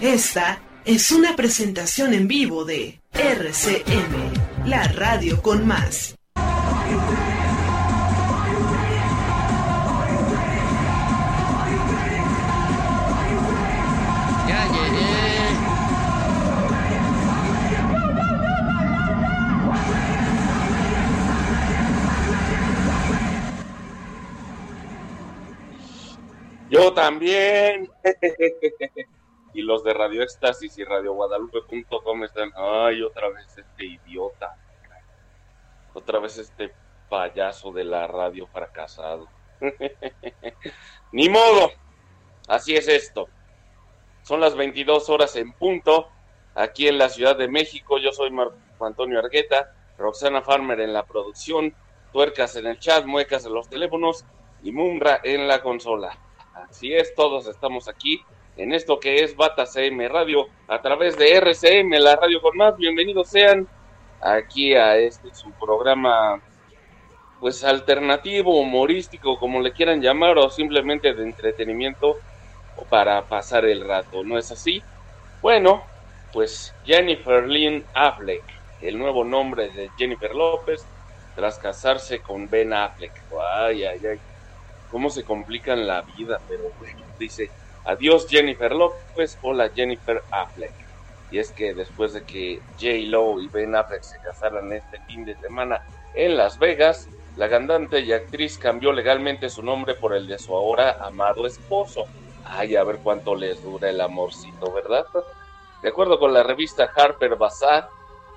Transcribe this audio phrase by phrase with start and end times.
[0.00, 6.14] Esta es una presentación en vivo de RCM, la radio con más.
[26.68, 27.88] Yo también.
[29.56, 34.54] y los de Radio Éxtasis y Radio Guadalupe.com están, ay, otra vez este idiota,
[35.94, 36.74] otra vez este
[37.08, 39.26] payaso de la radio fracasado.
[41.12, 41.70] Ni modo,
[42.48, 43.28] así es esto.
[44.24, 46.10] Son las 22 horas en punto,
[46.54, 47.96] aquí en la Ciudad de México.
[47.96, 51.74] Yo soy Marco Antonio Argueta, Roxana Farmer en la producción,
[52.12, 54.26] Tuercas en el chat, Muecas en los teléfonos
[54.62, 56.18] y Mumbra en la consola.
[56.52, 58.22] Así es, todos estamos aquí
[58.56, 62.76] en esto que es Bata CM Radio a través de RCM, la radio con más.
[62.76, 63.68] Bienvenidos sean
[64.20, 66.40] aquí a este su programa
[67.38, 72.16] pues alternativo, humorístico, como le quieran llamar, o simplemente de entretenimiento
[72.76, 74.82] o para pasar el rato, ¿no es así?
[75.42, 75.84] Bueno,
[76.32, 78.42] pues Jennifer Lynn Affleck,
[78.80, 80.86] el nuevo nombre de Jennifer López,
[81.34, 83.12] tras casarse con Ben Affleck.
[83.54, 84.18] Ay, ay, ay,
[84.90, 87.50] cómo se complican la vida, pero bueno, dice
[87.86, 90.72] Adiós Jennifer López, hola Jennifer Affleck.
[91.30, 93.08] Y es que después de que J.
[93.08, 95.80] Lo y Ben Affleck se casaran este fin de semana
[96.14, 100.56] en Las Vegas, la cantante y actriz cambió legalmente su nombre por el de su
[100.56, 102.06] ahora amado esposo.
[102.44, 105.06] Ay, a ver cuánto les dura el amorcito, ¿verdad?
[105.80, 107.88] De acuerdo con la revista Harper Bazaar,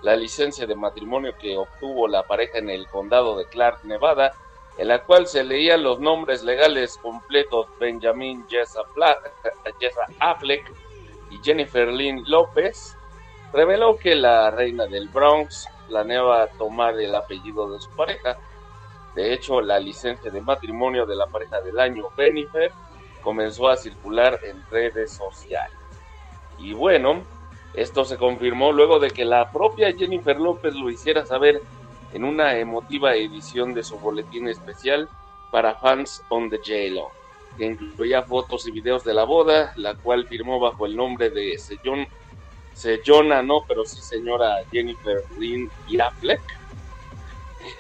[0.04, 4.32] la licencia de matrimonio que obtuvo la pareja en el condado de Clark, Nevada,
[4.80, 8.80] en la cual se leían los nombres legales completos Benjamin Jessa,
[10.20, 10.72] Affleck
[11.30, 12.96] y Jennifer Lynn López,
[13.52, 18.38] reveló que la reina del Bronx planeaba tomar el apellido de su pareja.
[19.16, 22.72] De hecho, la licencia de matrimonio de la pareja del año, Jennifer,
[23.22, 25.78] comenzó a circular en redes sociales.
[26.58, 27.24] Y bueno,
[27.74, 31.62] esto se confirmó luego de que la propia Jennifer López lo hiciera saber
[32.14, 35.10] en una emotiva edición de su boletín especial
[35.52, 37.12] para fans on the J-Lo,
[37.58, 41.58] que incluía fotos y videos de la boda, la cual firmó bajo el nombre de
[41.58, 42.08] Sejón,
[42.74, 45.70] Sejona, no, pero sí señora Jennifer Lynn
[46.02, 46.42] Affleck.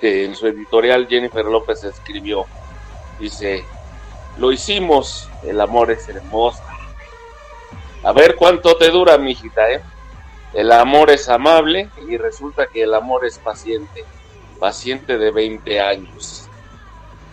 [0.02, 2.46] En su editorial Jennifer López escribió,
[3.20, 3.64] dice,
[4.38, 6.62] lo hicimos, el amor es hermoso.
[8.04, 9.82] A ver cuánto te dura, mijita, ¿eh?
[10.54, 14.04] El amor es amable y resulta que el amor es paciente
[14.60, 16.48] paciente de 20 años.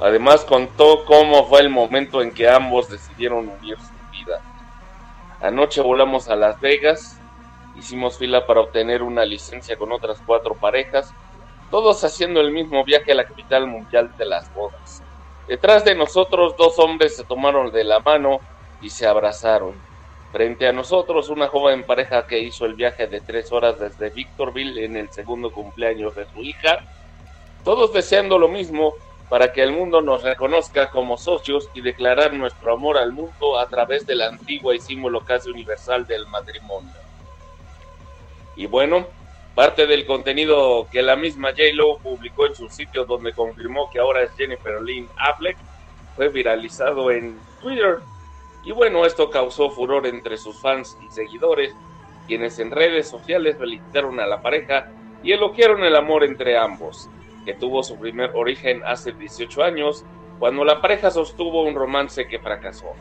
[0.00, 4.41] Además contó cómo fue el momento en que ambos decidieron unir su vida.
[5.41, 7.19] Anoche volamos a Las Vegas,
[7.76, 11.12] hicimos fila para obtener una licencia con otras cuatro parejas,
[11.70, 15.03] todos haciendo el mismo viaje a la capital mundial de las bodas.
[15.48, 18.41] Detrás de nosotros dos hombres se tomaron de la mano
[18.82, 19.75] y se abrazaron.
[20.32, 24.84] Frente a nosotros una joven pareja que hizo el viaje de tres horas desde Victorville
[24.84, 26.84] en el segundo cumpleaños de su hija
[27.66, 28.94] todos deseando lo mismo
[29.28, 33.69] para que el mundo nos reconozca como socios y declarar nuestro amor al mundo a
[33.69, 36.93] través de la antigua y símbolo casi universal del matrimonio.
[38.55, 39.09] Y bueno,
[39.56, 44.22] parte del contenido que la misma J-Lo publicó en su sitio donde confirmó que ahora
[44.22, 45.56] es Jennifer Lynn Affleck
[46.15, 47.99] fue viralizado en Twitter.
[48.65, 51.75] Y bueno, esto causó furor entre sus fans y seguidores,
[52.29, 54.88] quienes en redes sociales felicitaron a la pareja
[55.25, 57.11] y elogiaron el amor entre ambos
[57.46, 60.04] que tuvo su primer origen hace 18 años,
[60.38, 62.93] cuando la pareja sostuvo un romance que fracasó.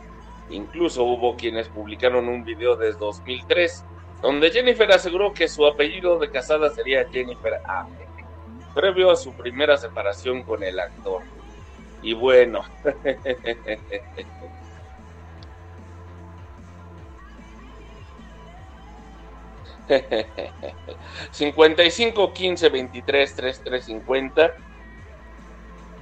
[0.48, 3.84] Incluso hubo quienes publicaron un video desde 2003,
[4.22, 8.08] donde Jennifer aseguró que su apellido de casada sería Jennifer Affleck,
[8.72, 11.22] previo a su primera separación con el actor.
[12.00, 12.62] Y bueno,
[21.30, 24.52] 55 15 23 33 50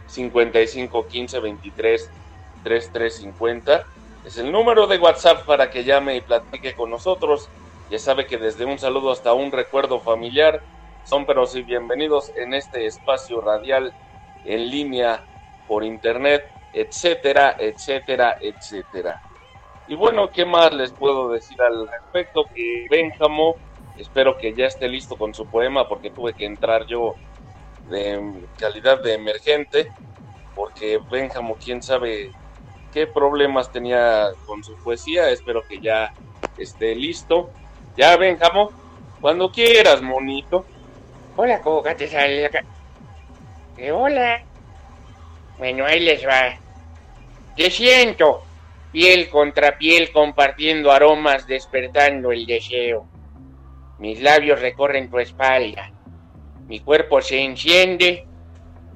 [0.06, 2.10] 55 15 23
[2.62, 3.84] 33 50
[4.24, 7.48] es el número de WhatsApp para que llame y platique con nosotros
[7.90, 10.62] Ya sabe que desde un saludo hasta un recuerdo familiar
[11.04, 13.94] son pero sí bienvenidos en este espacio radial
[14.44, 15.22] en línea
[15.66, 16.42] por internet,
[16.72, 19.20] etcétera, etcétera, etcétera.
[19.86, 22.44] Y bueno, ¿qué más les puedo decir al respecto?
[22.54, 23.56] Que Benjamo,
[23.98, 27.14] espero que ya esté listo con su poema porque tuve que entrar yo
[27.88, 29.92] de calidad de emergente,
[30.54, 32.32] porque Benjamo, quién sabe
[32.92, 36.12] qué problemas tenía con su poesía, espero que ya
[36.58, 37.50] esté listo.
[37.96, 38.72] Ya, Benjamo,
[39.20, 40.64] cuando quieras, monito.
[41.36, 42.64] Hola, Coca, te sale acá.
[43.76, 44.42] Eh, hola.
[45.58, 46.56] Bueno, ahí les va.
[47.56, 48.42] Te siento,
[48.92, 53.06] piel contra piel compartiendo aromas, despertando el deseo.
[53.98, 55.92] Mis labios recorren tu espalda.
[56.66, 58.26] Mi cuerpo se enciende,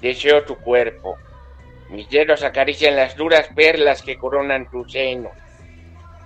[0.00, 1.16] deseo tu cuerpo.
[1.90, 5.30] Mis dedos acarician las duras perlas que coronan tu seno.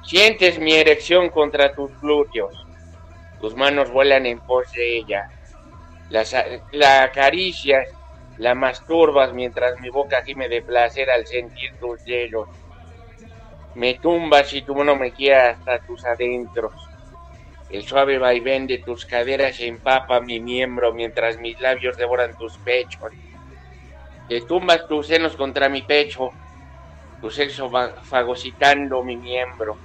[0.05, 2.67] Sientes mi erección contra tus glúteos.
[3.41, 5.29] Tus manos vuelan en pos de ella.
[6.11, 6.25] La,
[6.73, 7.89] la acaricias,
[8.39, 12.49] la masturbas mientras mi boca gime de placer al sentir tus dedos.
[13.75, 16.73] Me tumbas y tú no me quieras hasta tus adentros.
[17.73, 23.09] El suave vaivén de tus caderas empapa mi miembro mientras mis labios devoran tus pechos.
[24.29, 26.33] Te tumbas tus senos contra mi pecho,
[27.19, 27.71] tu sexo
[28.03, 29.79] fagocitando mi miembro.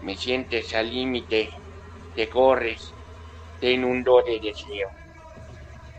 [0.00, 1.50] Me sientes al límite,
[2.14, 2.94] te corres,
[3.58, 4.88] te inundó de deseo.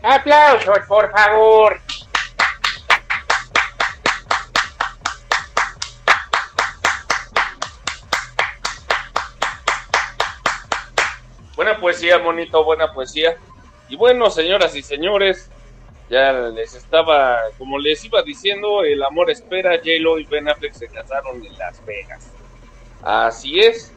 [0.02, 1.80] ¡Aplausos, por favor!
[11.62, 13.36] Buena poesía, monito, buena poesía.
[13.88, 15.48] Y bueno, señoras y señores,
[16.10, 20.88] ya les estaba, como les iba diciendo, el amor espera, J-Lo y Ben Affleck se
[20.88, 22.32] casaron en Las Vegas.
[23.04, 23.94] Así es,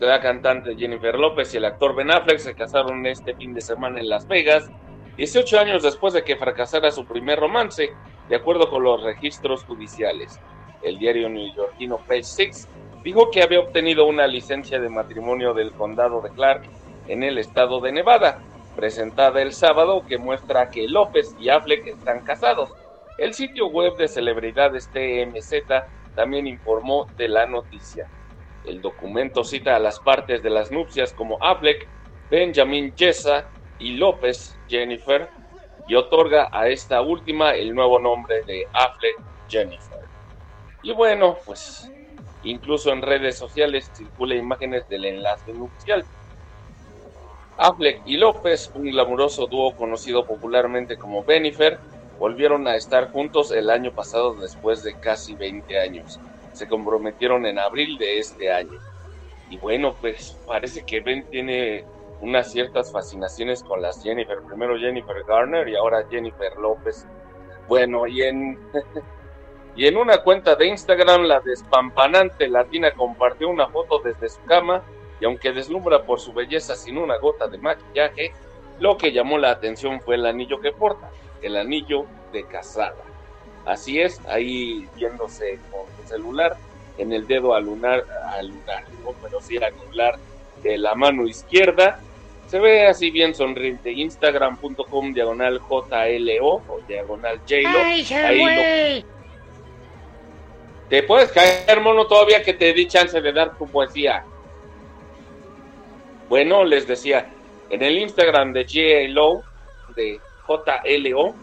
[0.00, 3.98] la cantante Jennifer López y el actor Ben Affleck se casaron este fin de semana
[3.98, 4.68] en Las Vegas,
[5.16, 7.90] 18 años después de que fracasara su primer romance,
[8.28, 10.38] de acuerdo con los registros judiciales.
[10.82, 12.68] El diario neoyorquino Page Six
[13.02, 17.80] dijo que había obtenido una licencia de matrimonio del condado de Clark en el estado
[17.80, 18.42] de Nevada,
[18.76, 22.70] presentada el sábado, que muestra que López y Affleck están casados.
[23.18, 25.84] El sitio web de celebridades TMZ
[26.14, 28.08] también informó de la noticia.
[28.64, 31.86] El documento cita a las partes de las nupcias como Affleck,
[32.30, 33.46] Benjamin Jessa
[33.78, 35.28] y López Jennifer
[35.88, 40.00] y otorga a esta última el nuevo nombre de Affleck Jennifer.
[40.82, 41.90] Y bueno, pues
[42.44, 46.04] incluso en redes sociales circula imágenes del enlace nupcial.
[47.58, 51.78] Affleck y López, un glamuroso dúo conocido popularmente como Benifer,
[52.18, 56.20] volvieron a estar juntos el año pasado después de casi 20 años.
[56.52, 58.78] Se comprometieron en abril de este año.
[59.50, 61.84] Y bueno, pues parece que Ben tiene
[62.20, 64.38] unas ciertas fascinaciones con las Jennifer.
[64.46, 67.06] Primero Jennifer Garner y ahora Jennifer López.
[67.68, 68.58] Bueno, y en,
[69.76, 74.82] y en una cuenta de Instagram, la despampanante latina compartió una foto desde su cama
[75.22, 78.32] y aunque deslumbra por su belleza sin una gota de maquillaje,
[78.80, 81.10] lo que llamó la atención fue el anillo que porta,
[81.42, 83.04] el anillo de casada.
[83.64, 86.56] Así es, ahí viéndose con su celular
[86.98, 88.04] en el dedo alunar,
[88.36, 89.12] alunar, ¿no?
[89.22, 90.18] pero sí anular
[90.60, 92.00] de la mano izquierda.
[92.48, 93.92] Se ve así bien sonriente.
[93.92, 97.78] Instagram.com diagonal JLO o diagonal JLO.
[97.78, 99.04] Ahí
[100.88, 104.24] Te puedes caer, mono, todavía que te di chance de dar tu poesía.
[106.32, 107.30] Bueno, les decía,
[107.68, 109.44] en el Instagram de JLO,
[109.94, 111.36] de JLO,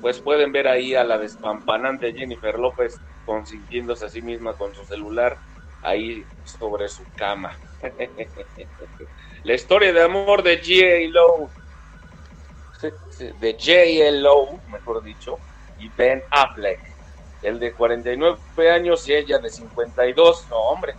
[0.00, 4.86] pues pueden ver ahí a la despampanante Jennifer López consintiéndose a sí misma con su
[4.86, 5.38] celular
[5.82, 7.54] ahí sobre su cama.
[9.42, 11.52] la historia de amor de J.Lo,
[13.38, 15.40] de J.Lo, mejor dicho,
[15.76, 16.80] y Ben Affleck,
[17.42, 20.46] el de 49 años y ella de 52.
[20.48, 20.94] No, hombre,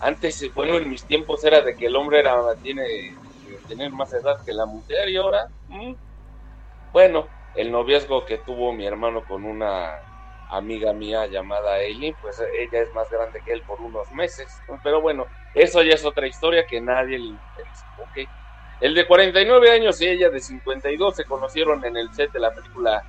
[0.00, 2.84] antes, bueno, en mis tiempos era de que el hombre era tiene
[3.68, 5.94] tener más edad que la mujer y ahora, mm,
[6.92, 9.92] bueno, el noviazgo que tuvo mi hermano con una
[10.50, 14.62] amiga mía llamada Eileen, pues ella es más grande que él por unos meses.
[14.82, 17.86] Pero bueno, eso ya es otra historia que nadie le interesa.
[17.96, 18.18] ¿ok?
[18.80, 22.52] El de 49 años y ella de 52 se conocieron en el set de la
[22.52, 23.02] película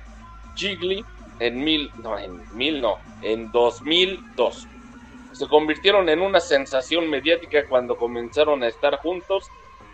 [0.54, 1.04] Jiggly
[1.38, 4.68] en mil, no, en mil no, en 2002.
[5.36, 9.50] Se convirtieron en una sensación mediática cuando comenzaron a estar juntos,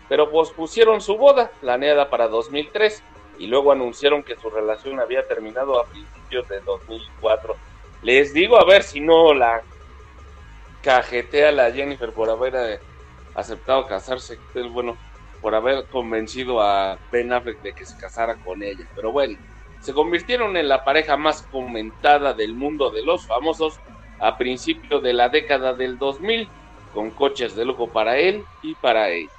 [0.07, 3.03] pero pospusieron su boda, planeada para 2003
[3.39, 7.57] y luego anunciaron que su relación había terminado a principios de 2004.
[8.03, 9.63] Les digo a ver si no la
[10.81, 12.79] cajetea la Jennifer por haber eh,
[13.35, 14.39] aceptado casarse,
[14.71, 14.95] bueno,
[15.41, 18.87] por haber convencido a Ben Affleck de que se casara con ella.
[18.95, 19.37] Pero bueno,
[19.81, 23.77] se convirtieron en la pareja más comentada del mundo de los famosos
[24.23, 26.49] a principio de la década del 2000,
[26.93, 29.29] con coches de lujo para él y para ella,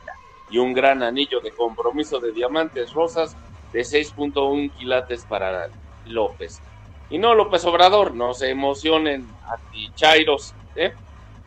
[0.51, 3.35] y un gran anillo de compromiso de diamantes rosas
[3.73, 5.69] de 6.1 quilates para
[6.05, 6.61] López.
[7.09, 10.93] Y no López Obrador, no se emocionen, antichairos, ¿eh?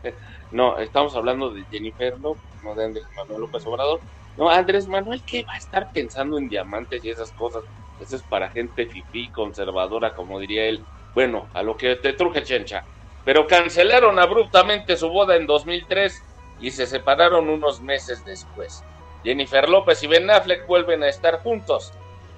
[0.50, 4.00] No, estamos hablando de Jennifer López, no de Andrés Manuel López Obrador.
[4.36, 7.62] No, Andrés Manuel, ¿qué va a estar pensando en diamantes y esas cosas?
[8.00, 10.88] Eso es para gente fifí, conservadora, como diría él.
[11.14, 12.82] Bueno, a lo que te truje chencha.
[13.24, 16.22] Pero cancelaron abruptamente su boda en 2003
[16.60, 18.82] y se separaron unos meses después.
[19.24, 21.92] Jennifer López y Ben Affleck vuelven a estar juntos.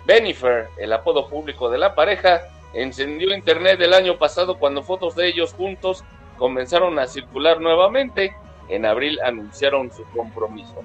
[0.07, 5.29] Jennifer, el apodo público de la pareja, encendió internet el año pasado cuando fotos de
[5.29, 6.05] ellos juntos
[6.39, 8.35] comenzaron a circular nuevamente.
[8.69, 10.83] En abril anunciaron su compromiso.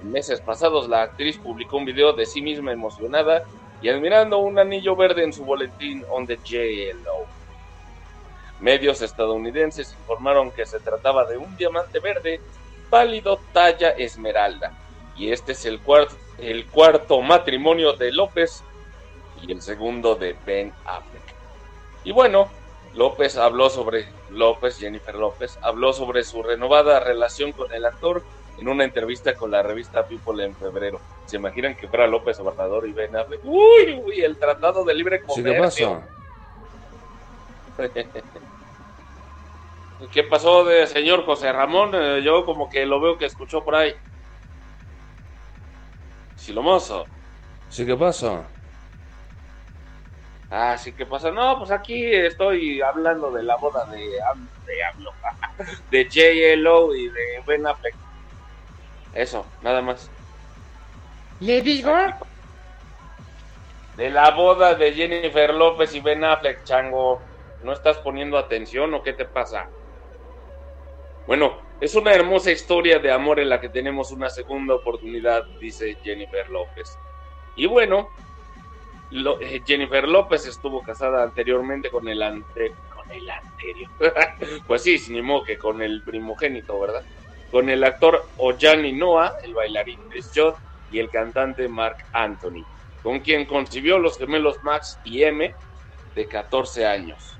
[0.00, 3.44] En meses pasados la actriz publicó un video de sí misma emocionada
[3.82, 7.35] y admirando un anillo verde en su boletín on the JLO.
[8.60, 12.40] Medios estadounidenses informaron que se trataba de un diamante verde
[12.88, 14.72] pálido talla esmeralda
[15.16, 18.62] y este es el cuarto, el cuarto matrimonio de López
[19.42, 21.22] y el segundo de Ben Affleck.
[22.04, 22.48] Y bueno,
[22.94, 28.22] López habló sobre López, Jennifer López, habló sobre su renovada relación con el actor
[28.58, 31.00] en una entrevista con la revista People en febrero.
[31.26, 33.40] ¿Se imaginan que fuera López Obrador y Ben Affleck?
[33.44, 36.02] Uy, uy, el tratado de libre comercio.
[40.12, 41.94] ¿Qué pasó de señor José Ramón?
[41.94, 43.94] Eh, yo como que lo veo que escuchó por ahí.
[46.36, 47.06] Silomoso.
[47.68, 48.48] Sí, ¿qué pasa?
[50.50, 51.30] Ah, sí, ¿qué pasa?
[51.30, 54.20] No, pues aquí estoy hablando de la boda de, de,
[55.90, 56.94] de J.L.O.
[56.94, 57.94] y de Ben Affleck.
[59.12, 60.10] Eso, nada más.
[61.40, 61.92] ¿Le digo?
[63.96, 67.25] De la boda de Jennifer López y Ben Affleck, chango.
[67.62, 69.68] ¿No estás poniendo atención o qué te pasa?
[71.26, 75.96] Bueno, es una hermosa historia de amor en la que tenemos una segunda oportunidad, dice
[76.02, 76.96] Jennifer López.
[77.56, 78.08] Y bueno,
[79.40, 83.90] eh, Jennifer López estuvo casada anteriormente con el ante con el anterior.
[84.66, 87.04] pues sí, sin modo que con el primogénito, ¿verdad?
[87.50, 90.54] Con el actor Ojani Noah, el bailarín Chris Judd
[90.90, 92.64] y el cantante Mark Anthony,
[93.02, 95.54] con quien concibió los gemelos Max y M
[96.14, 97.35] de 14 años.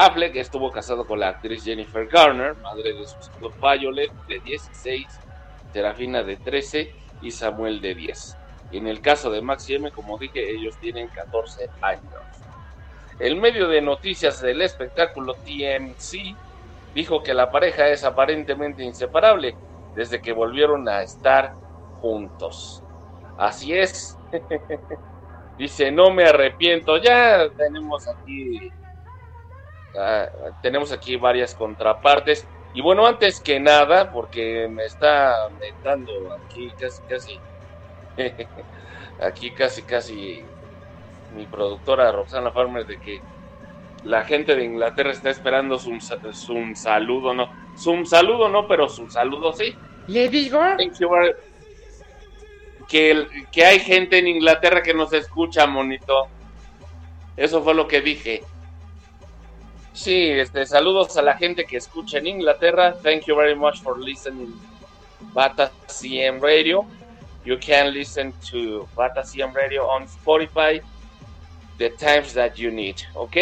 [0.00, 5.06] Affleck estuvo casado con la actriz Jennifer Garner, madre de sus hijos Violet de 16,
[5.74, 6.90] Serafina de 13
[7.20, 8.36] y Samuel de 10.
[8.72, 12.02] Y en el caso de Max y M, como dije, ellos tienen 14 años.
[13.18, 16.34] El medio de noticias del espectáculo TMC
[16.94, 19.54] dijo que la pareja es aparentemente inseparable
[19.94, 21.52] desde que volvieron a estar
[22.00, 22.82] juntos.
[23.36, 24.16] Así es.
[25.58, 26.96] Dice, no me arrepiento.
[26.96, 28.72] Ya tenemos aquí
[29.96, 30.28] Ah,
[30.62, 32.46] tenemos aquí varias contrapartes.
[32.72, 37.40] Y bueno, antes que nada, porque me está metiendo aquí casi, casi,
[39.20, 40.44] aquí casi, casi
[41.34, 43.20] mi productora Roxana Farmer de que
[44.04, 49.10] la gente de Inglaterra está esperando su, su saludo, no, su saludo no, pero su
[49.10, 49.76] saludo sí.
[50.06, 50.60] ¿Le digo?
[52.88, 56.28] Que, que hay gente en Inglaterra que nos escucha, monito.
[57.36, 58.42] Eso fue lo que dije.
[60.02, 62.94] Sí, este, saludos a la gente que escucha en Inglaterra.
[63.02, 64.58] Thank you very much for listening
[65.34, 66.86] Bata CM Radio.
[67.44, 70.80] You can listen to Bata CM Radio on Spotify
[71.76, 73.36] the times that you need, ¿ok?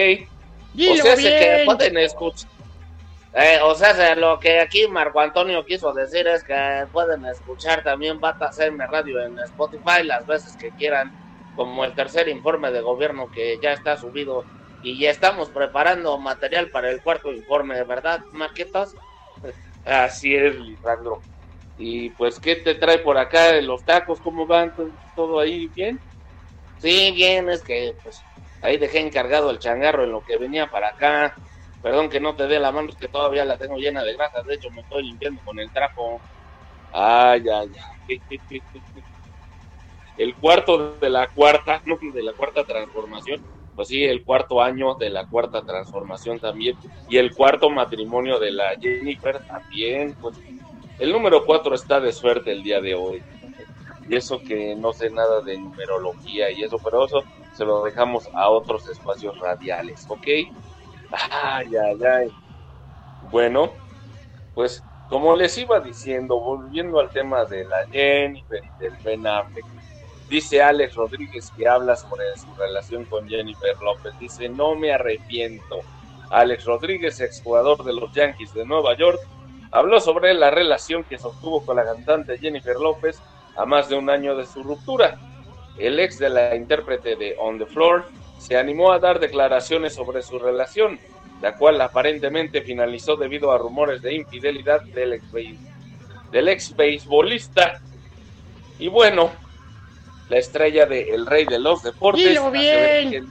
[0.74, 2.50] o sea, que pueden escuchar.
[3.34, 8.18] Eh, o sea, lo que aquí Marco Antonio quiso decir es que pueden escuchar también
[8.18, 11.12] Bata CM Radio en Spotify las veces que quieran,
[11.54, 14.44] como el tercer informe de gobierno que ya está subido
[14.82, 18.94] y ya estamos preparando material para el cuarto informe, ¿verdad, Marquetas?
[19.84, 21.22] Así es, Lisandro.
[21.76, 23.60] Y pues, ¿qué te trae por acá?
[23.60, 24.72] ¿Los tacos cómo van?
[25.14, 26.00] ¿Todo ahí bien?
[26.78, 28.22] Sí, bien, es que pues
[28.62, 31.36] ahí dejé encargado el changarro en lo que venía para acá.
[31.82, 34.42] Perdón que no te dé la mano, es que todavía la tengo llena de grasa.
[34.42, 36.20] De hecho, me estoy limpiando con el trapo.
[36.92, 37.70] Ay, ay,
[38.08, 38.22] ay.
[40.16, 44.96] El cuarto de la cuarta, no, de la cuarta transformación pues sí, el cuarto año
[44.96, 46.76] de la cuarta transformación también,
[47.08, 50.42] y el cuarto matrimonio de la Jennifer también, pues
[50.98, 53.24] el número cuatro está de suerte el día de hoy.
[54.08, 58.28] Y eso que no sé nada de numerología y eso, pero eso se lo dejamos
[58.34, 60.26] a otros espacios radiales, ¿ok?
[61.10, 62.36] Ay, ay, ay.
[63.20, 63.80] Bueno,
[64.54, 69.66] pues Como les iba diciendo, volviendo al tema de la Jennifer y del Ben Affleck,
[70.28, 74.12] dice Alex Rodríguez que habla sobre su relación con Jennifer López.
[74.18, 75.80] Dice, no me arrepiento.
[76.30, 79.20] Alex Rodríguez, exjugador de los Yankees de Nueva York,
[79.70, 83.20] habló sobre la relación que sostuvo con la cantante Jennifer López
[83.56, 85.18] a más de un año de su ruptura.
[85.78, 88.06] El ex de la intérprete de On the Floor
[88.38, 90.98] se animó a dar declaraciones sobre su relación
[91.40, 95.24] la cual aparentemente finalizó debido a rumores de infidelidad del ex,
[96.32, 97.80] del ex beisbolista.
[98.78, 99.30] Y bueno,
[100.28, 102.38] la estrella de El Rey de los Deportes.
[102.52, 103.28] bien!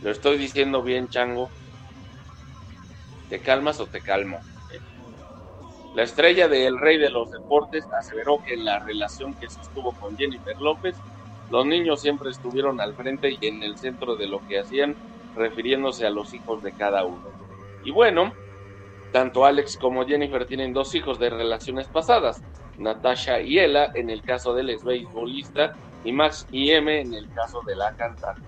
[0.00, 1.50] Lo estoy diciendo bien, chango.
[3.28, 4.38] ¿Te calmas o te calmo?
[5.94, 9.92] La estrella de El Rey de los Deportes aseveró que en la relación que sostuvo
[9.92, 10.98] con Jennifer López,
[11.48, 14.96] los niños siempre estuvieron al frente y en el centro de lo que hacían
[15.34, 17.30] refiriéndose a los hijos de cada uno.
[17.84, 18.34] Y bueno,
[19.12, 22.42] tanto Alex como Jennifer tienen dos hijos de relaciones pasadas,
[22.78, 27.30] Natasha y Ella en el caso del ex beisbolista y Max y M en el
[27.32, 28.42] caso de la cantante.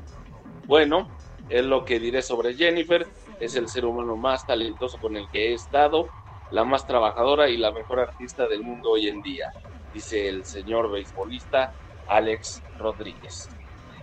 [0.66, 1.08] Bueno,
[1.48, 3.06] es lo que diré sobre Jennifer,
[3.40, 6.08] es el ser humano más talentoso con el que he estado,
[6.50, 9.52] la más trabajadora y la mejor artista del mundo hoy en día,
[9.92, 11.72] dice el señor beisbolista
[12.08, 13.48] Alex Rodríguez.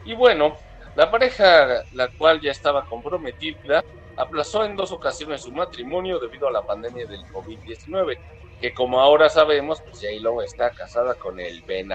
[0.05, 0.55] Y bueno,
[0.95, 3.83] la pareja, la cual ya estaba comprometida,
[4.17, 8.17] aplazó en dos ocasiones su matrimonio debido a la pandemia del COVID-19,
[8.61, 11.91] que como ahora sabemos, pues J-Lo está casada con el Ben.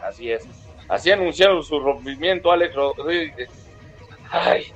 [0.00, 0.46] Así es.
[0.88, 3.50] Así anunciaron su rompimiento Alex Rodríguez.
[4.30, 4.72] Ay.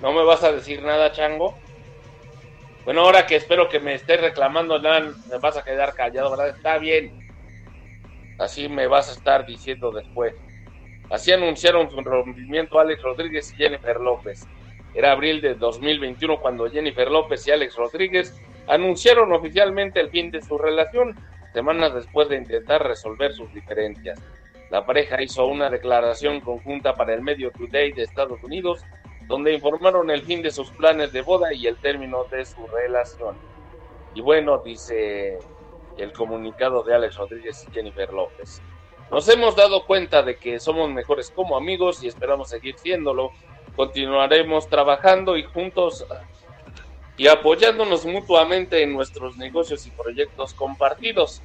[0.00, 1.56] ¿No me vas a decir nada, chango?
[2.84, 6.48] Bueno, ahora que espero que me estés reclamando, me vas a quedar callado, ¿verdad?
[6.56, 7.28] Está bien.
[8.38, 10.34] Así me vas a estar diciendo después.
[11.10, 14.48] Así anunciaron su rompimiento Alex Rodríguez y Jennifer López.
[14.94, 20.42] Era abril de 2021 cuando Jennifer López y Alex Rodríguez anunciaron oficialmente el fin de
[20.42, 21.16] su relación,
[21.52, 24.20] semanas después de intentar resolver sus diferencias.
[24.70, 28.82] La pareja hizo una declaración conjunta para el medio Today de Estados Unidos,
[29.26, 33.36] donde informaron el fin de sus planes de boda y el término de su relación.
[34.14, 35.38] Y bueno, dice
[35.98, 38.62] el comunicado de Alex Rodríguez y Jennifer López.
[39.10, 43.32] Nos hemos dado cuenta de que somos mejores como amigos y esperamos seguir siéndolo.
[43.76, 46.06] Continuaremos trabajando y juntos
[47.16, 51.42] y apoyándonos mutuamente en nuestros negocios y proyectos compartidos.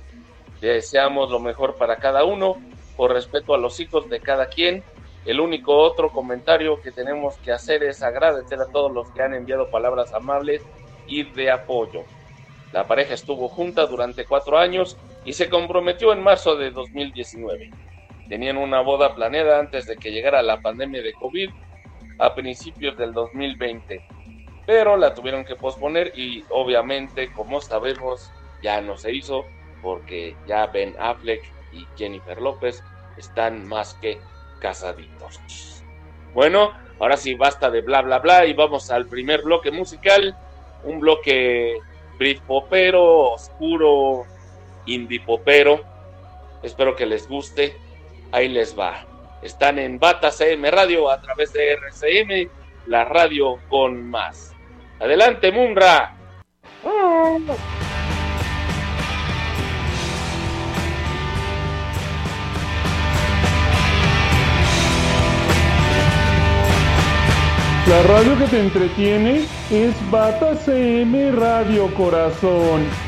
[0.61, 2.57] Deseamos lo mejor para cada uno,
[2.95, 4.83] por respeto a los hijos de cada quien.
[5.25, 9.33] El único otro comentario que tenemos que hacer es agradecer a todos los que han
[9.33, 10.63] enviado palabras amables
[11.05, 12.03] y de apoyo.
[12.73, 17.71] La pareja estuvo junta durante cuatro años y se comprometió en marzo de 2019.
[18.27, 21.49] Tenían una boda planeada antes de que llegara la pandemia de COVID
[22.19, 24.05] a principios del 2020,
[24.65, 29.45] pero la tuvieron que posponer y obviamente, como sabemos, ya no se hizo
[29.81, 32.83] porque ya Ben Affleck y Jennifer López
[33.17, 34.17] están más que
[34.59, 35.83] casaditos.
[36.33, 40.35] Bueno, ahora sí basta de bla bla bla y vamos al primer bloque musical,
[40.83, 41.79] un bloque
[42.17, 44.25] Britpopero, oscuro,
[44.85, 45.81] indie popero.
[46.63, 47.77] Espero que les guste.
[48.31, 49.05] Ahí les va.
[49.41, 52.49] Están en Bata CM Radio a través de RCM,
[52.87, 54.53] la radio con más.
[54.99, 56.15] Adelante, Munra.
[67.87, 73.06] La radio que te entretiene es Bata CM Radio Corazón.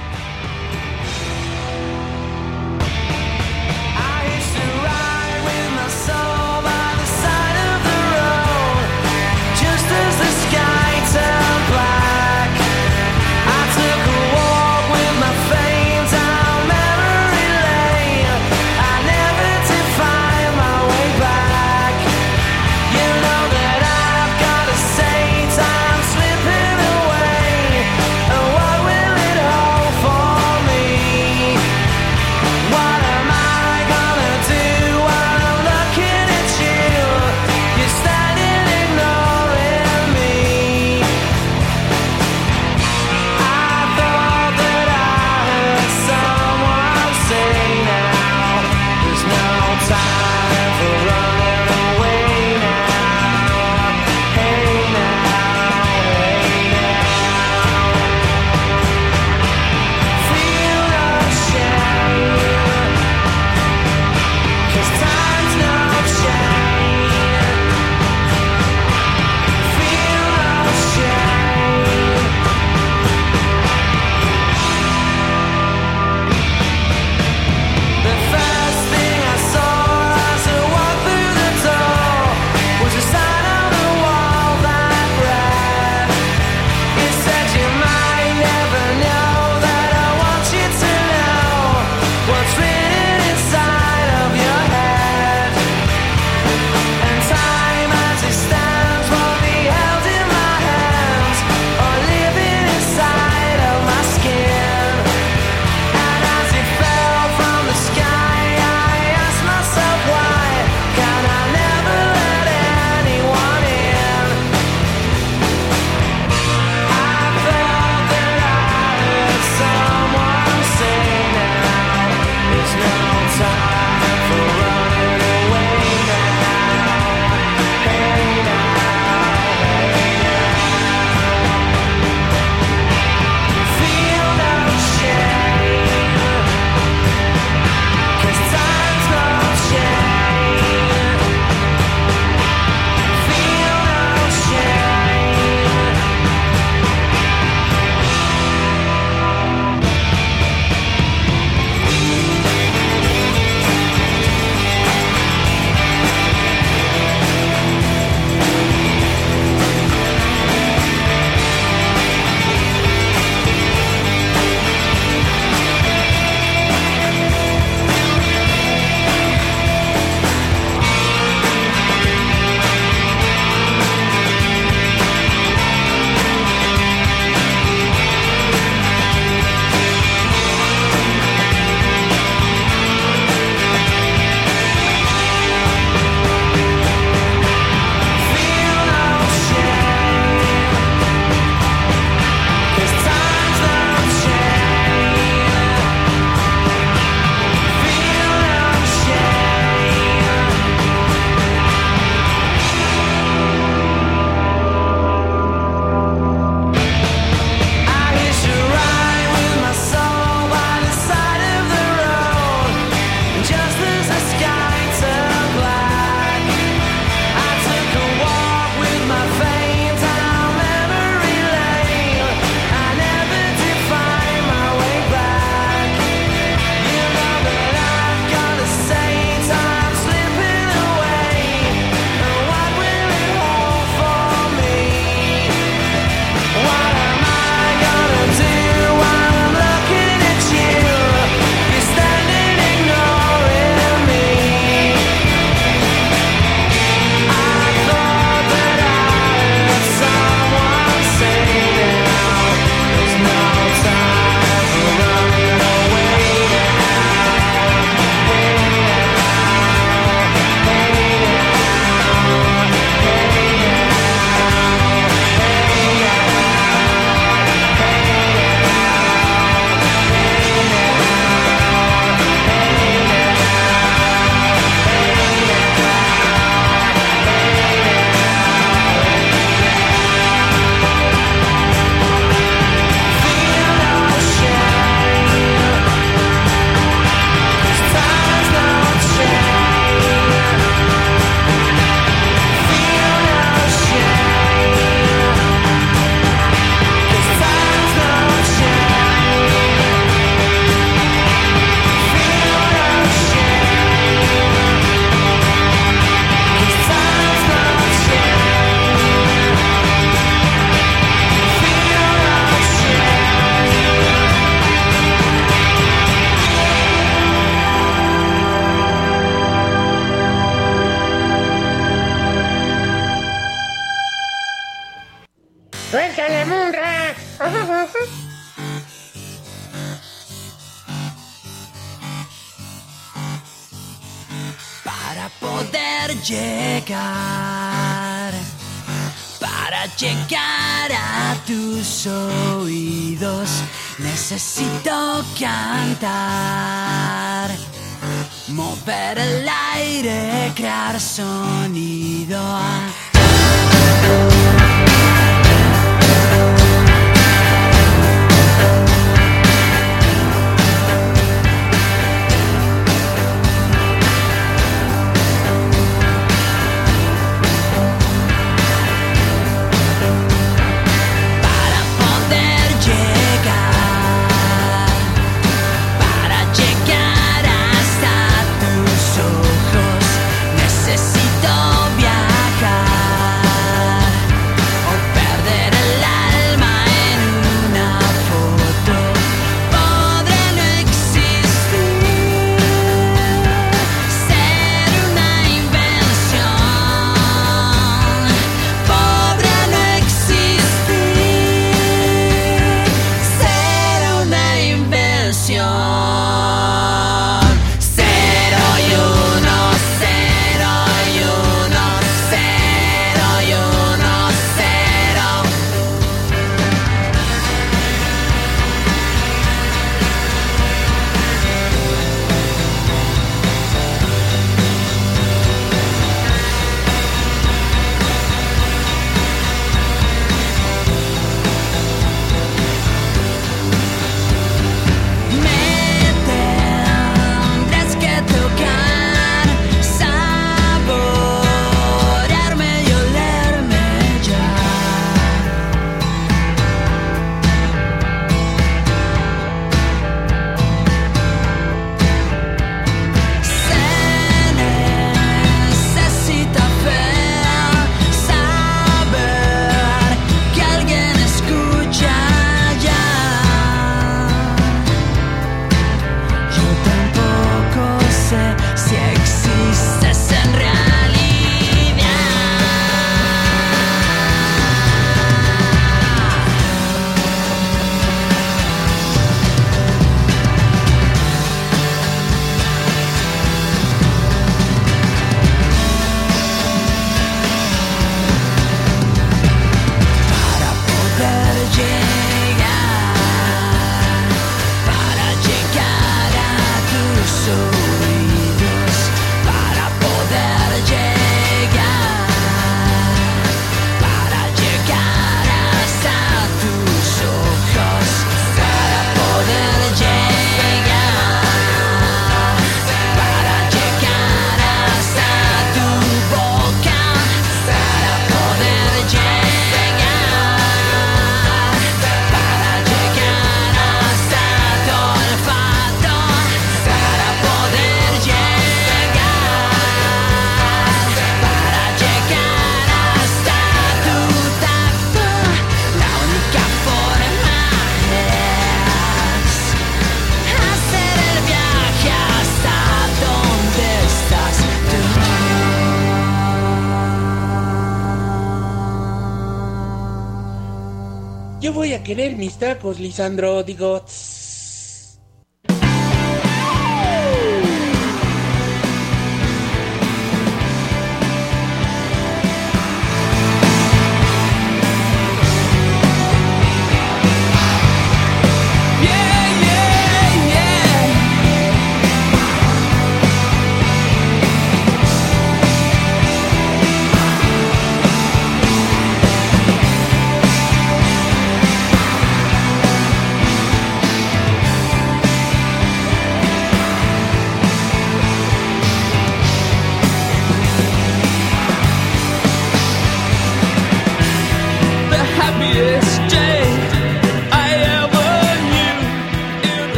[552.70, 553.98] Mis tacos, Lisandro, digo...
[553.98, 554.29] En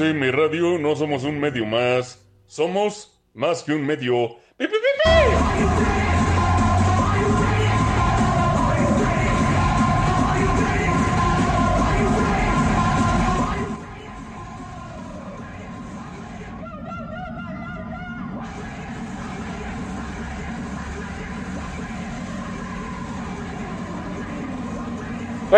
[0.00, 4.38] RCM Radio no somos un medio más, somos más que un medio.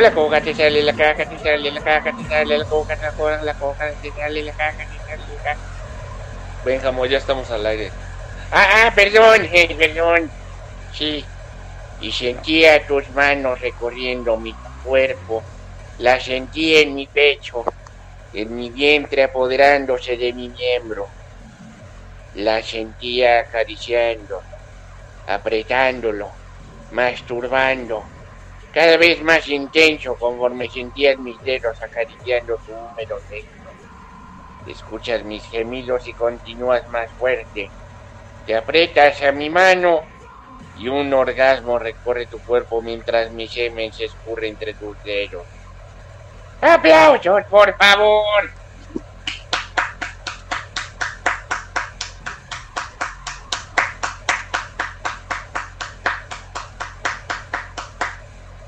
[0.03, 3.13] Hola, coca, te sale la caja, te sale la caja, te sale la coca, la
[3.13, 5.61] coca, la coca, te sale la caja, te sale la caja.
[6.65, 7.93] Benjamo, ya estamos al aire.
[8.51, 10.29] Ah, ah, perdón, eh, perdón.
[10.93, 11.25] Sí.
[12.01, 15.41] Y sentía tus manos recorriendo mi cuerpo.
[15.99, 17.65] Las sentí en mi pecho,
[18.33, 21.07] en mi vientre apoderándose de mi miembro.
[22.35, 24.43] Las sentía acariciando,
[25.29, 26.29] apretándolo,
[26.91, 28.12] masturbando
[28.73, 33.49] cada vez más intenso conforme sentías mis dedos acariciando tu húmedo sexo.
[34.67, 37.69] Escuchas mis gemidos y continúas más fuerte.
[38.47, 40.03] Te aprietas a mi mano
[40.79, 45.45] y un orgasmo recorre tu cuerpo mientras mi semen se escurre entre tus dedos.
[46.61, 48.62] ¡Aplausos, por favor!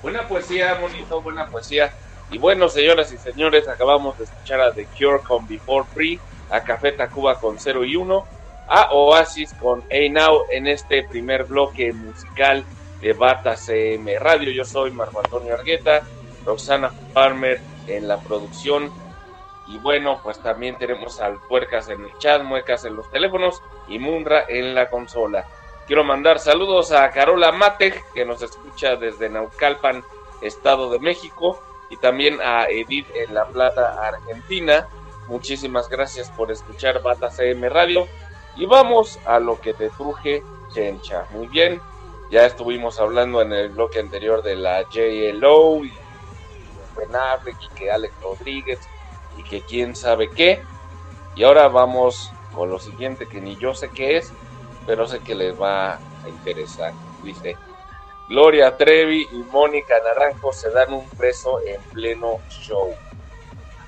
[0.05, 1.91] Buena poesía, bonito, buena poesía.
[2.31, 6.63] Y bueno, señoras y señores, acabamos de escuchar a The Cure con Before Free, a
[6.63, 8.27] Café Tacuba con 0 y 1,
[8.69, 12.65] a Oasis con A Now en este primer bloque musical
[13.01, 14.53] de Bata CM Radio.
[14.53, 16.03] Yo soy Marco Antonio Argueta,
[16.45, 18.93] Roxana Farmer en la producción.
[19.69, 23.99] Y bueno, pues también tenemos al Puercas en el chat, Muecas en los teléfonos y
[23.99, 25.47] Munra en la consola.
[25.87, 30.03] Quiero mandar saludos a Carola Matej, que nos escucha desde Naucalpan,
[30.41, 34.89] Estado de México, y también a Edith en La Plata, Argentina.
[35.29, 38.09] Muchísimas gracias por escuchar Bata CM Radio.
[38.57, 41.27] Y vamos a lo que te truje, Chencha.
[41.33, 41.83] Muy bien,
[42.31, 45.93] ya estuvimos hablando en el bloque anterior de la JLO y
[46.97, 48.81] Ben Affleck y que Alex Rodríguez
[49.37, 50.63] y que quién sabe qué.
[51.37, 54.33] Y ahora vamos con lo siguiente que ni yo sé qué es,
[54.87, 56.93] pero sé que les va a interesar.
[57.23, 57.57] Dice,
[58.29, 62.95] Gloria Trevi y Mónica Naranjo se dan un beso en pleno show.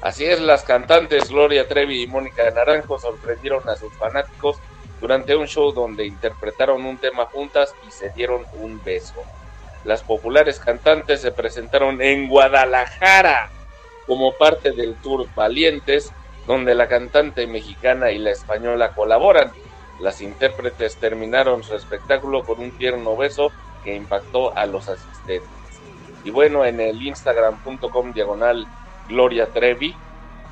[0.02, 4.58] Así es, las cantantes Gloria Trevi y Mónica Naranjo sorprendieron a sus fanáticos
[5.00, 9.22] durante un show donde interpretaron un tema juntas y se dieron un beso.
[9.84, 13.50] Las populares cantantes se presentaron en Guadalajara
[14.06, 16.12] como parte del tour Valientes,
[16.46, 19.52] donde la cantante mexicana y la española colaboran.
[20.00, 23.50] Las intérpretes terminaron su espectáculo con un tierno beso
[23.82, 25.48] que impactó a los asistentes.
[26.24, 28.66] Y bueno, en el instagram.com diagonal
[29.08, 29.94] Gloria Trevi,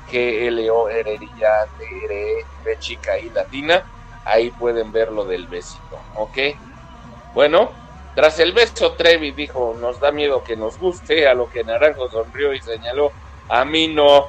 [0.09, 3.83] G L O R I T R E chica y latina,
[4.23, 6.37] ahí pueden ver lo del besito, ¿ok?
[7.33, 7.71] Bueno,
[8.15, 12.09] tras el beso Trevi dijo, nos da miedo que nos guste, a lo que Naranjo
[12.09, 13.11] sonrió y señaló,
[13.49, 14.27] a mí no,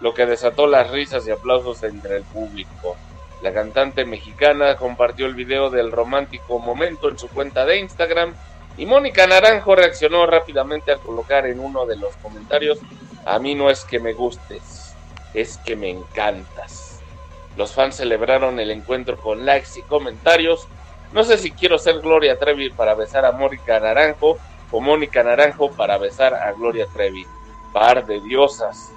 [0.00, 2.96] lo que desató las risas y aplausos entre el público.
[3.42, 8.34] La cantante mexicana compartió el video del romántico momento en su cuenta de Instagram
[8.76, 12.78] y Mónica Naranjo reaccionó rápidamente al colocar en uno de los comentarios,
[13.26, 14.94] a mí no es que me gustes,
[15.34, 17.00] es que me encantas.
[17.56, 20.66] Los fans celebraron el encuentro con likes y comentarios.
[21.12, 24.38] No sé si quiero ser Gloria Trevi para besar a Mónica Naranjo
[24.70, 27.26] o Mónica Naranjo para besar a Gloria Trevi.
[27.72, 28.92] Par de diosas.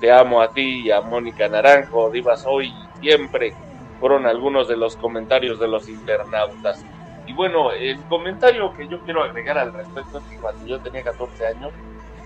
[0.00, 3.54] Te amo a ti y a Mónica Naranjo, divas hoy y siempre
[4.02, 6.84] fueron algunos de los comentarios de los internautas.
[7.24, 11.04] Y bueno, el comentario que yo quiero agregar al respecto es que cuando yo tenía
[11.04, 11.72] 14 años,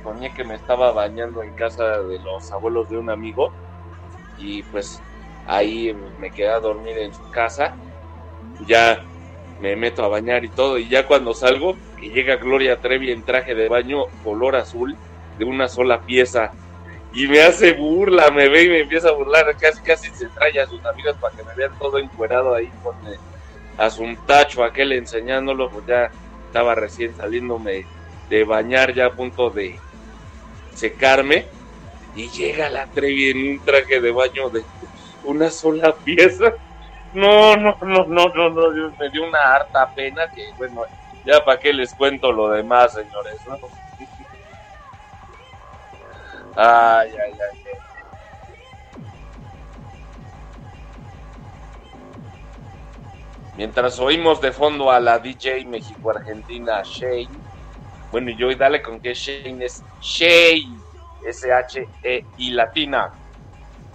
[0.03, 3.53] soñé que me estaba bañando en casa de los abuelos de un amigo
[4.39, 5.03] y pues
[5.47, 7.75] ahí me quedé a dormir en su casa.
[8.67, 9.05] Ya
[9.61, 13.23] me meto a bañar y todo y ya cuando salgo, que llega Gloria Trevi en
[13.23, 14.97] traje de baño color azul
[15.39, 16.53] de una sola pieza
[17.17, 20.61] y me hace burla, me ve y me empieza a burlar, casi casi se trae
[20.61, 23.17] a sus amigas para que me vean todo encuerado ahí con eh,
[23.79, 26.11] a su tacho aquel enseñándolo, pues ya
[26.45, 27.87] estaba recién saliéndome
[28.29, 29.81] de bañar ya a punto de
[30.75, 31.47] secarme
[32.15, 34.63] y llega la Trevi en un traje de baño de
[35.25, 36.53] una sola pieza.
[37.15, 40.83] No, no, no, no, no, no, me dio una harta pena que bueno,
[41.25, 43.86] ya para qué les cuento lo demás, señores, ¿no?
[46.57, 47.57] Ay, ay, ay.
[53.57, 57.29] Mientras oímos de fondo a la DJ México-Argentina Shane,
[58.11, 60.79] bueno, y yo y dale con que Shane es Shane,
[61.27, 63.11] S-H-E-I latina.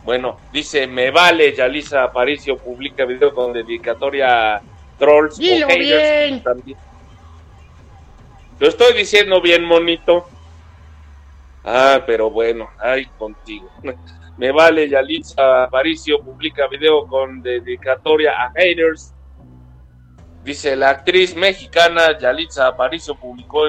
[0.04, 4.62] Bueno, dice, me vale, Yalisa Aparicio publica video con dedicatoria a
[4.98, 6.42] trolls Dilo bien.
[6.44, 6.78] también.
[8.60, 10.28] Lo estoy diciendo bien, monito.
[11.64, 13.70] Ah, pero bueno, ay, contigo.
[14.38, 19.14] Me vale, Yalitza Aparicio publica video con dedicatoria a haters.
[20.44, 23.66] Dice, la actriz mexicana Yalitza Aparicio publicó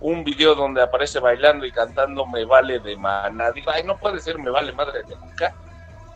[0.00, 3.52] un video donde aparece bailando y cantando Me Vale de Maná.
[3.52, 5.54] Digo, ay, no puede ser Me Vale Madre de Nunca.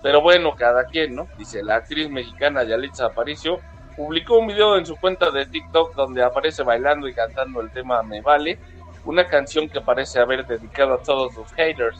[0.03, 1.27] Pero bueno, cada quien, ¿no?
[1.39, 3.61] Dice, la actriz mexicana Yalitza Aparicio
[3.97, 8.03] publicó un video en su cuenta de TikTok donde aparece bailando y cantando el tema
[8.03, 8.59] Me Vale,
[9.07, 11.99] una canción que parece haber dedicado a todos sus haters,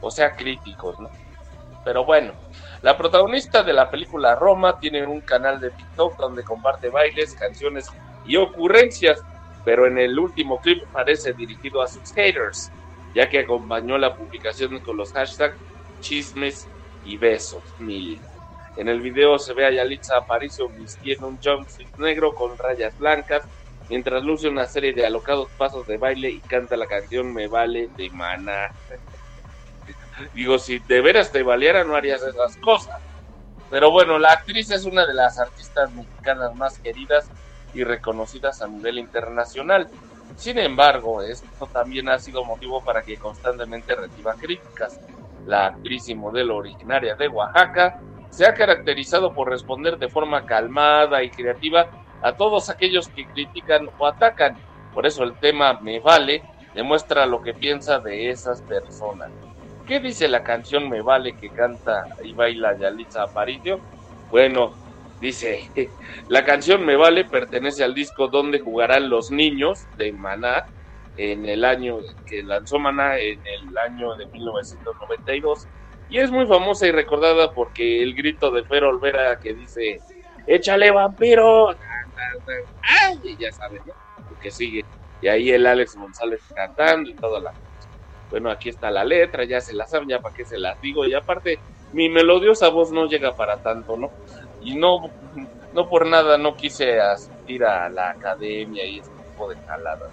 [0.00, 1.10] o sea, críticos, ¿no?
[1.84, 2.32] Pero bueno,
[2.82, 7.86] la protagonista de la película Roma tiene un canal de TikTok donde comparte bailes, canciones
[8.24, 9.22] y ocurrencias
[9.66, 12.70] pero en el último clip parece dirigido a sus haters,
[13.12, 15.56] ya que acompañó la publicación con los hashtags
[16.00, 16.68] chismes
[17.04, 18.20] y besos mil.
[18.76, 23.42] En el video se ve a Yalitza Aparicio vistiendo un jumpsuit negro con rayas blancas,
[23.88, 27.88] mientras luce una serie de alocados pasos de baile y canta la canción Me Vale
[27.96, 28.70] de Mana.
[30.34, 33.00] Digo, si de veras te valiera no harías esas cosas.
[33.70, 37.28] Pero bueno, la actriz es una de las artistas mexicanas más queridas
[37.74, 39.88] y reconocidas a nivel internacional.
[40.36, 45.00] Sin embargo, esto también ha sido motivo para que constantemente reciba críticas.
[45.46, 51.22] La actriz y modelo originaria de Oaxaca se ha caracterizado por responder de forma calmada
[51.22, 51.88] y creativa
[52.22, 54.56] a todos aquellos que critican o atacan.
[54.92, 56.42] Por eso el tema Me Vale
[56.74, 59.30] demuestra lo que piensa de esas personas.
[59.86, 63.80] ¿Qué dice la canción Me Vale que canta y baila Yalitza Aparicio?
[64.30, 64.72] Bueno,
[65.20, 65.70] Dice,
[66.28, 70.66] la canción Me Vale pertenece al disco donde jugarán los niños de Maná
[71.16, 75.66] en el año que lanzó Maná en el año de 1992
[76.10, 80.00] y es muy famosa y recordada porque el grito de Fer Olvera que dice
[80.46, 81.74] échale vampiro
[83.22, 83.92] y ya saben ¿no?
[84.30, 84.84] lo que sigue
[85.20, 87.52] y ahí el Alex González cantando y toda la
[88.30, 91.06] bueno aquí está la letra ya se la saben ya para qué se las digo
[91.06, 91.58] y aparte
[91.92, 94.10] mi melodiosa voz no llega para tanto no
[94.66, 95.10] y no,
[95.72, 100.10] no por nada no quise asistir a la academia y ese tipo de jaladas.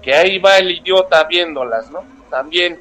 [0.00, 2.02] Que ahí va el idiota viéndolas, ¿no?
[2.30, 2.80] También,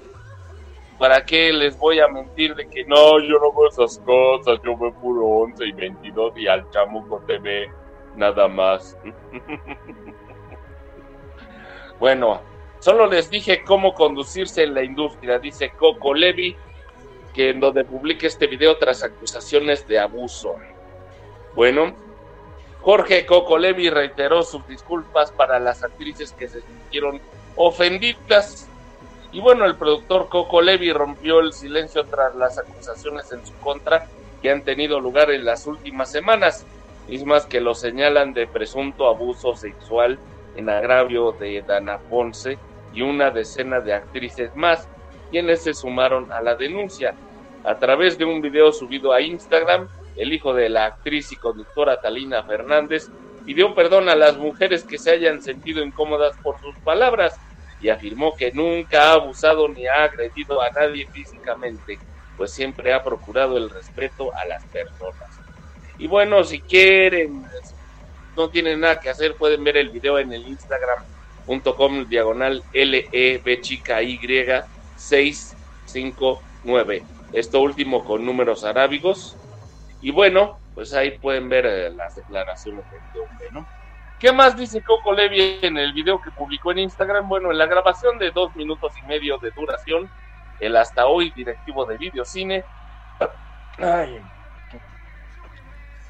[0.97, 4.77] ¿para qué les voy a mentir de que no, yo no veo esas cosas, yo
[4.77, 7.69] veo puro 11 y 22 y al chamuco TV
[8.15, 8.97] nada más?
[11.99, 12.41] bueno,
[12.79, 16.55] solo les dije cómo conducirse en la industria, dice Coco Levi,
[17.33, 20.55] que en donde publique este video tras acusaciones de abuso.
[21.55, 21.93] Bueno,
[22.81, 27.21] Jorge Coco Levi reiteró sus disculpas para las actrices que se sintieron
[27.55, 28.67] ofendidas.
[29.31, 34.07] Y bueno, el productor Coco Levi rompió el silencio tras las acusaciones en su contra
[34.41, 36.65] que han tenido lugar en las últimas semanas,
[37.07, 40.19] mismas que lo señalan de presunto abuso sexual
[40.55, 42.57] en agravio de Dana Ponce
[42.91, 44.87] y una decena de actrices más,
[45.29, 47.15] quienes se sumaron a la denuncia.
[47.63, 51.99] A través de un video subido a Instagram, el hijo de la actriz y conductora
[52.01, 53.07] Talina Fernández,
[53.45, 57.33] pidió perdón a las mujeres que se hayan sentido incómodas por sus palabras
[57.79, 61.97] y afirmó que nunca ha abusado ni ha agredido a nadie físicamente,
[62.35, 65.40] pues siempre ha procurado el respeto a las personas.
[66.01, 67.45] Y bueno, si quieren,
[68.35, 74.01] no tienen nada que hacer, pueden ver el video en el instagram.com diagonal LEB chica
[74.01, 74.19] Y
[74.95, 77.03] 659.
[77.33, 79.37] Esto último con números arábigos
[80.01, 83.67] y bueno, pues ahí pueden ver eh, las declaraciones del hombre, ¿no?
[84.19, 87.29] ¿Qué más dice Coco Levi en el video que publicó en Instagram?
[87.29, 90.09] Bueno, en la grabación de dos minutos y medio de duración,
[90.59, 92.65] el hasta hoy directivo de videocine.
[93.77, 94.19] Ay,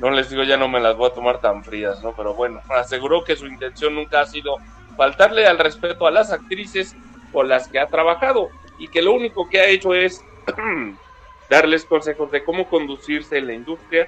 [0.01, 2.13] no les digo, ya no me las voy a tomar tan frías, ¿no?
[2.15, 4.57] Pero bueno, aseguró que su intención nunca ha sido
[4.97, 6.95] faltarle al respeto a las actrices
[7.31, 8.49] con las que ha trabajado
[8.79, 10.25] y que lo único que ha hecho es
[11.51, 14.07] darles consejos de cómo conducirse en la industria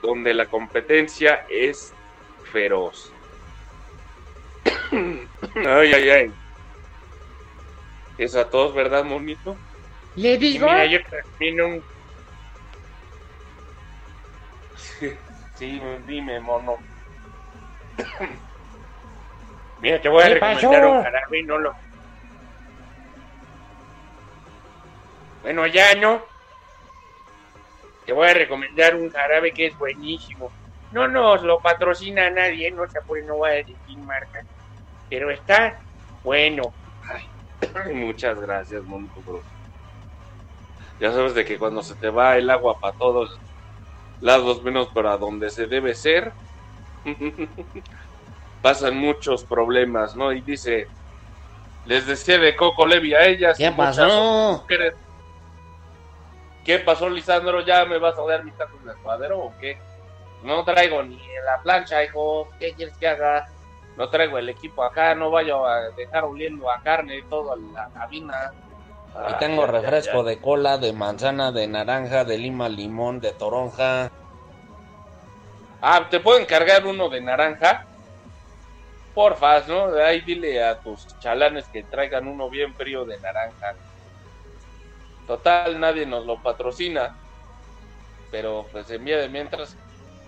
[0.00, 1.92] donde la competencia es
[2.52, 3.12] feroz.
[4.92, 6.32] ay, ay, ay.
[8.16, 9.56] Es a todos, ¿verdad, monito?
[10.14, 10.66] Le digo.
[10.66, 11.82] mira, yo termino un...
[15.62, 16.76] sí, dime, mono.
[19.80, 21.74] mira, te voy a recomendar un jarabe no lo...
[25.42, 26.22] Bueno, ya, ¿no?
[28.04, 30.50] te voy a recomendar un jarabe que es buenísimo.
[30.90, 34.44] No nos lo patrocina nadie, no se puede, no voy a decir marca.
[35.08, 35.78] Pero está
[36.24, 36.74] bueno.
[37.94, 39.42] muchas gracias, Monito
[40.98, 43.38] Ya sabes de que cuando se te va el agua para todos
[44.22, 46.32] lados menos para donde se debe ser,
[48.62, 50.32] pasan muchos problemas, ¿no?
[50.32, 50.86] Y dice,
[51.84, 53.58] les decía de Coco Levi a ellas.
[53.58, 54.64] ¿Qué pasó?
[56.64, 57.60] ¿Qué pasó, Lisandro?
[57.60, 59.78] ¿Ya me vas a dar mis tacos de cuadro o qué?
[60.44, 62.48] No traigo ni la plancha, hijo.
[62.60, 63.48] ¿Qué quieres que haga?
[63.96, 67.74] No traigo el equipo acá, no vaya a dejar oliendo a carne y todo en
[67.74, 68.52] la cabina.
[69.28, 74.10] Y tengo refresco de cola, de manzana, de naranja, de lima, limón, de toronja.
[75.80, 77.86] Ah, ¿te puedo encargar uno de naranja?
[79.14, 79.94] Porfa, ¿no?
[79.96, 83.74] Ahí dile a tus chalanes que traigan uno bien frío de naranja.
[85.26, 87.14] Total, nadie nos lo patrocina.
[88.30, 89.76] Pero pues envía de mientras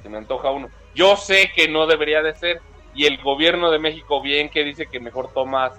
[0.02, 0.68] se me antoja uno.
[0.94, 2.60] Yo sé que no debería de ser.
[2.94, 5.72] Y el gobierno de México bien que dice que mejor tomas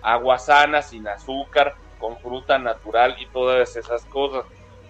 [0.00, 4.44] agua sana, sin azúcar, con fruta natural y todas esas cosas.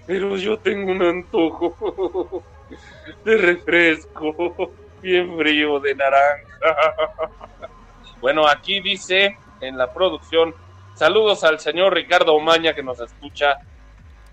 [0.06, 2.42] Pero yo tengo un antojo
[3.24, 7.28] de refresco bien frío de naranja.
[8.22, 10.54] Bueno, aquí dice en la producción,
[10.94, 13.58] saludos al señor Ricardo Omaña que nos escucha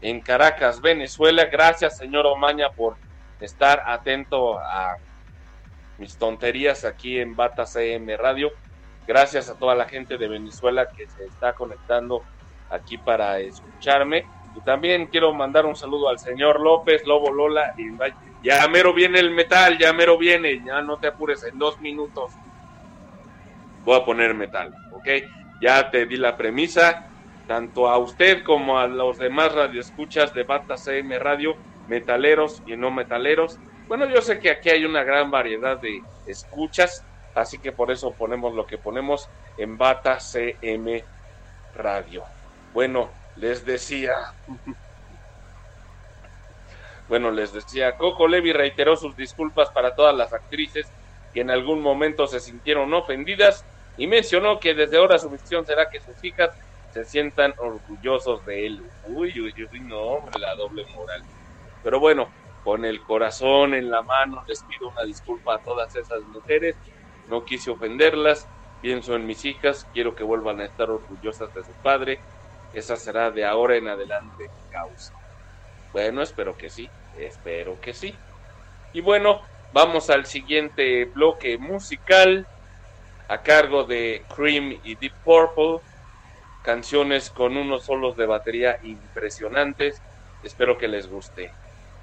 [0.01, 1.45] en Caracas, Venezuela.
[1.51, 2.95] Gracias, señor Omaña, por
[3.41, 4.95] estar atento a
[5.97, 8.53] mis tonterías aquí en Bata CM Radio.
[9.05, 12.23] Gracias a toda la gente de Venezuela que se está conectando
[12.69, 14.25] aquí para escucharme.
[14.55, 17.73] Y también quiero mandar un saludo al señor López, Lobo Lola.
[17.77, 17.91] Y
[18.43, 20.61] ya mero viene el metal, ya mero viene.
[20.65, 22.31] Ya no te apures, en dos minutos
[23.89, 25.07] voy a poner metal, ¿ok?
[25.61, 27.07] Ya te di la premisa,
[27.47, 31.55] tanto a usted como a los demás radioescuchas de Bata CM Radio,
[31.87, 33.57] metaleros y no metaleros.
[33.87, 37.03] Bueno, yo sé que aquí hay una gran variedad de escuchas,
[37.33, 41.03] así que por eso ponemos lo que ponemos en Bata CM
[41.75, 42.23] Radio.
[42.71, 44.13] Bueno, les decía.
[47.07, 50.93] Bueno, les decía, Coco Levi reiteró sus disculpas para todas las actrices
[51.31, 53.65] que en algún momento se sintieron ofendidas
[53.95, 56.49] y mencionó que desde ahora su misión será que sus hijas
[56.89, 58.81] se sientan orgullosos de él.
[59.01, 61.23] Uy, uy, uy, no, la doble moral.
[61.81, 66.21] Pero bueno, con el corazón en la mano les pido una disculpa a todas esas
[66.25, 66.77] mujeres.
[67.25, 68.49] No quise ofenderlas,
[68.79, 72.25] pienso en mis hijas, quiero que vuelvan a estar orgullosas de su padre.
[72.73, 75.13] Esa será de ahora en adelante causa.
[75.91, 78.15] Bueno, espero que sí, espero que sí.
[78.93, 79.41] Y bueno,
[79.73, 82.47] vamos al siguiente bloque musical
[83.27, 85.79] a cargo de Cream y Deep Purple.
[86.63, 90.01] Canciones con unos solos de batería impresionantes.
[90.43, 91.51] Espero que les guste.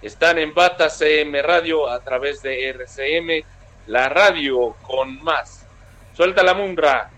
[0.03, 3.45] Están en Bata CM Radio a través de RCM,
[3.87, 5.67] la radio con más.
[6.15, 7.11] Suelta la mundra.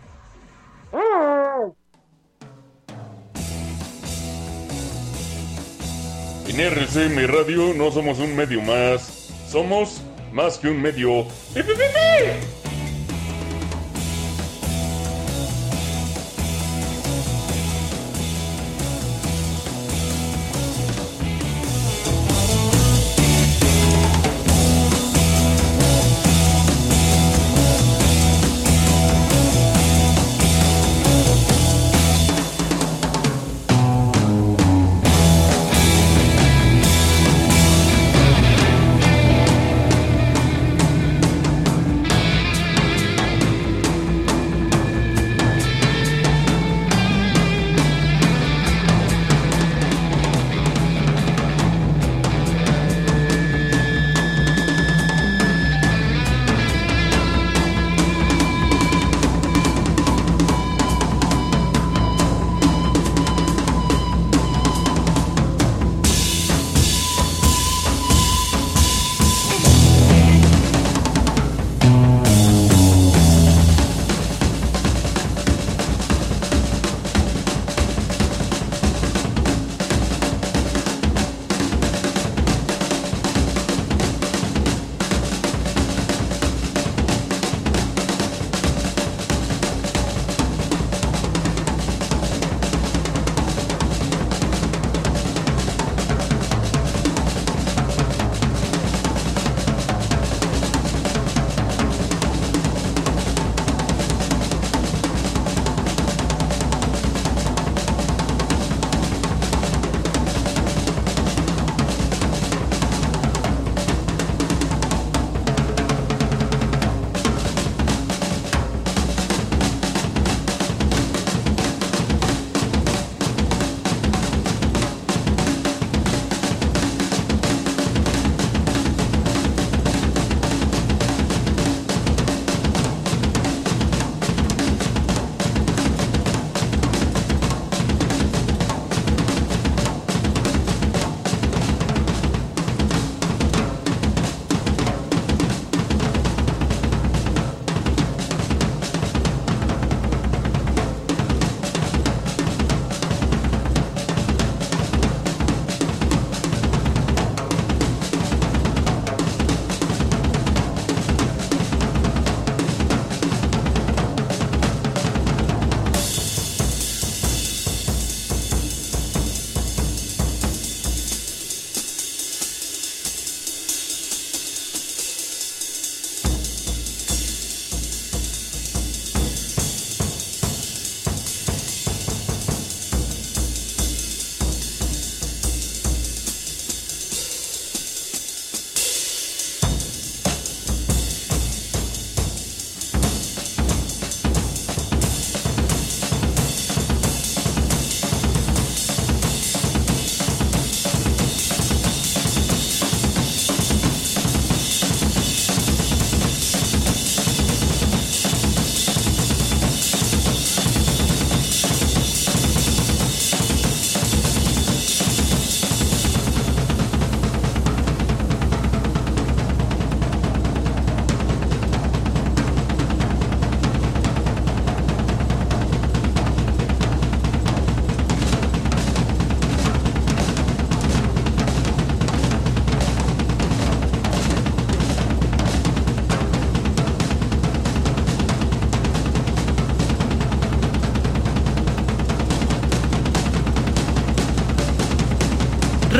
[6.58, 10.02] En RCM Radio no somos un medio más, somos
[10.32, 11.24] más que un medio.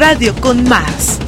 [0.09, 1.28] Radio con Más.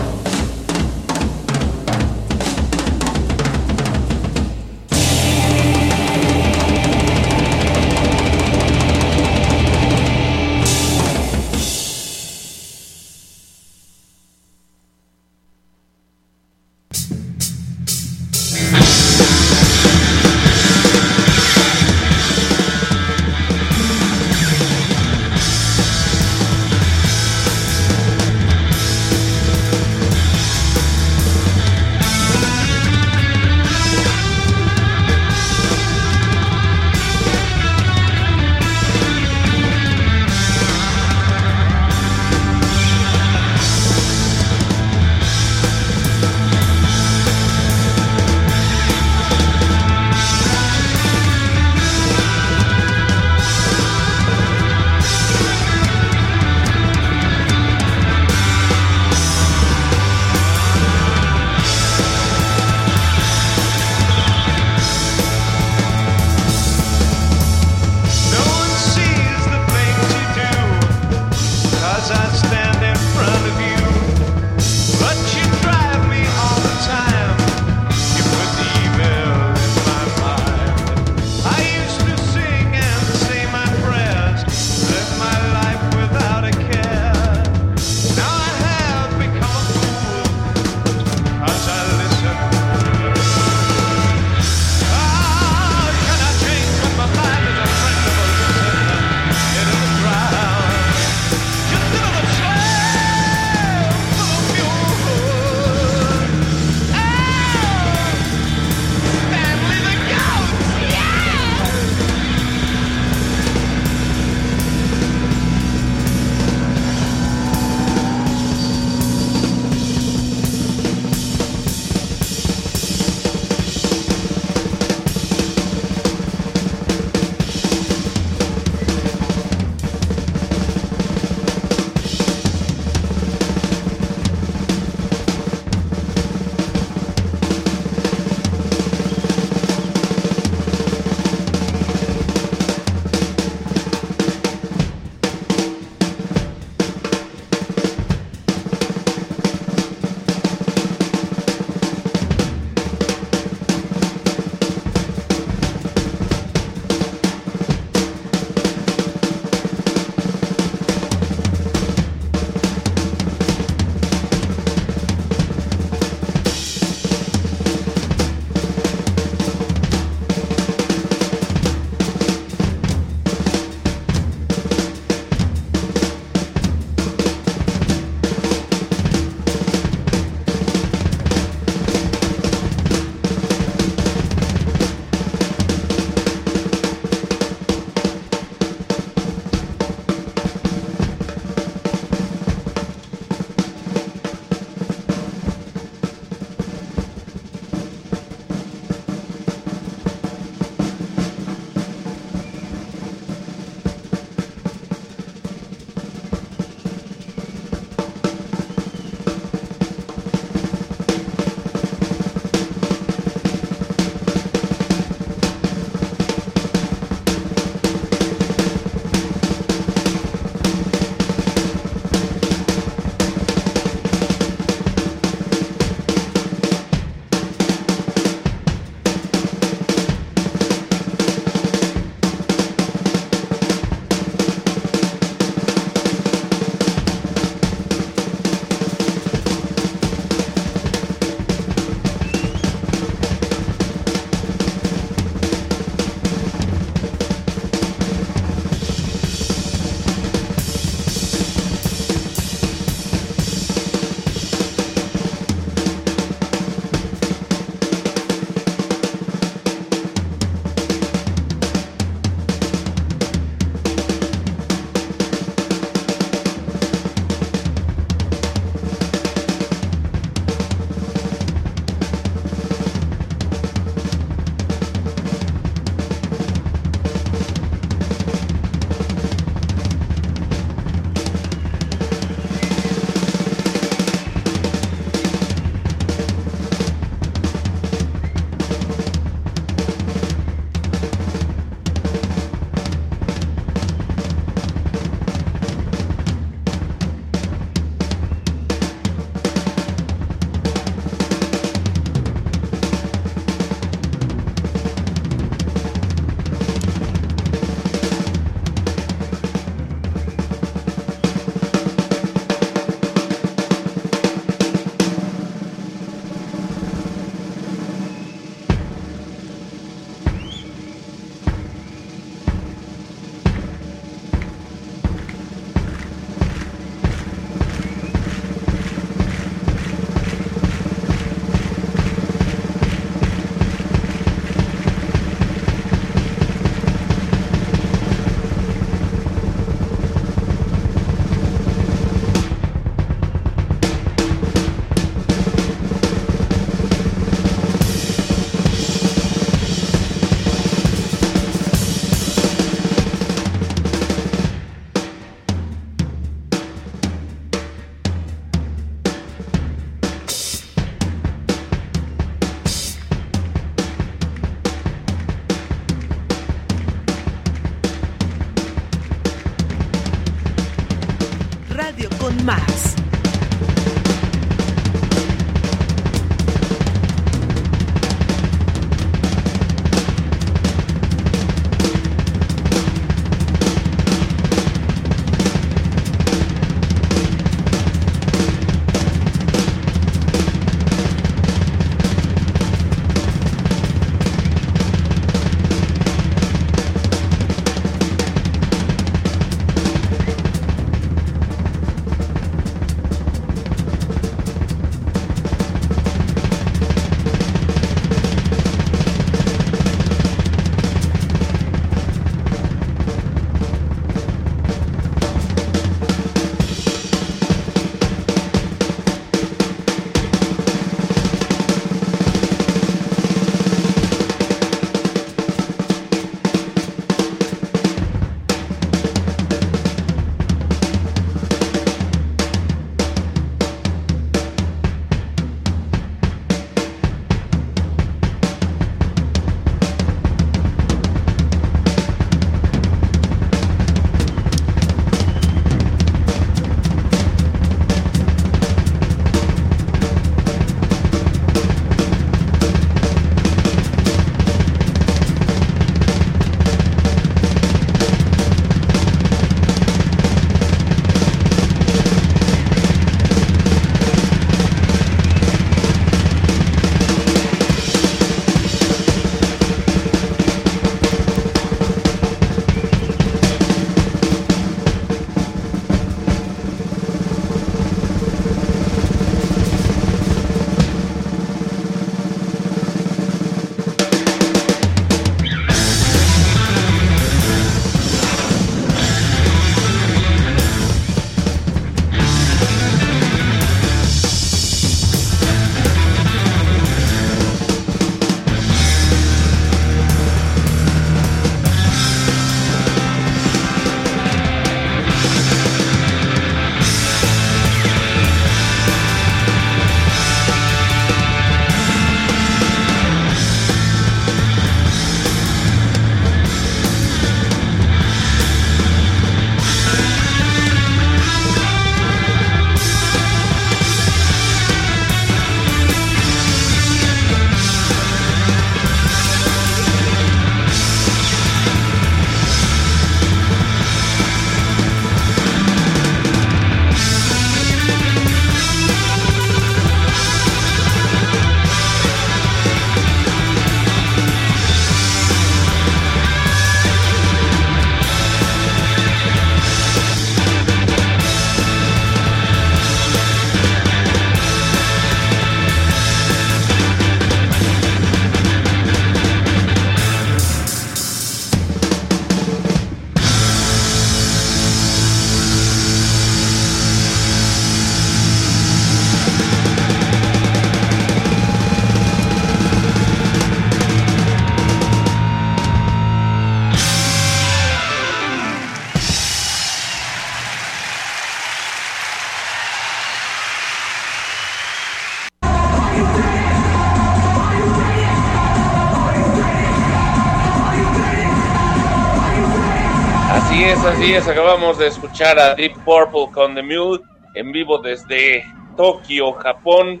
[593.86, 597.02] Así es, acabamos de escuchar a Deep Purple con The Mule
[597.34, 598.44] en vivo desde
[598.78, 600.00] Tokio, Japón,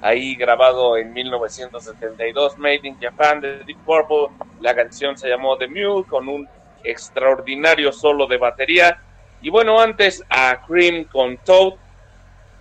[0.00, 4.28] ahí grabado en 1972, Made in Japan de Deep Purple.
[4.60, 6.48] La canción se llamó The Mule con un
[6.82, 9.02] extraordinario solo de batería.
[9.42, 11.74] Y bueno, antes a Cream con Toad,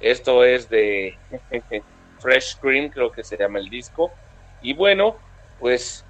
[0.02, 1.18] esto es de
[2.20, 4.12] Fresh Cream, creo que se llama el disco.
[4.62, 5.16] Y bueno,
[5.60, 6.06] pues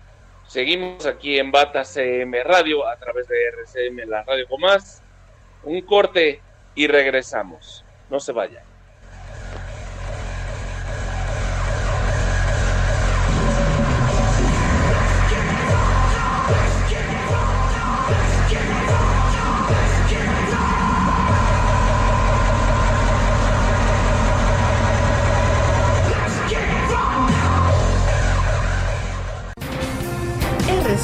[0.47, 5.03] Seguimos aquí en Bata CM Radio a través de RCM, la radio con más.
[5.63, 6.41] Un corte
[6.73, 7.83] y regresamos.
[8.09, 8.66] No se vayan.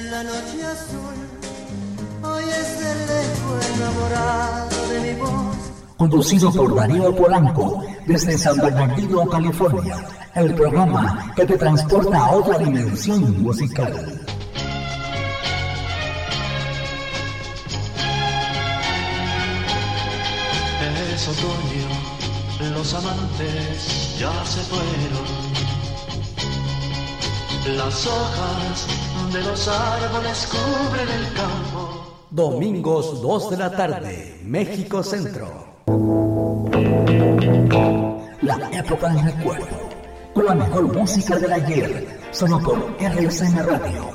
[0.00, 1.16] En la noche azul
[2.22, 5.56] oyes el eco enamorado de mi voz.
[5.96, 9.96] Conducido por Darío Polanco desde San Bernardino, California.
[10.34, 13.92] El programa que te transporta a otra dimensión musical.
[21.14, 21.88] Es otoño,
[22.74, 25.40] los amantes ya se fueron.
[27.76, 28.86] Las hojas
[29.32, 32.26] de los árboles cubren el campo.
[32.30, 35.66] Domingos 2 de la tarde, México Centro.
[38.42, 39.66] La época del recuerdo.
[40.34, 42.18] Con la mejor música del ayer.
[42.32, 44.10] Solo por RSN Radio.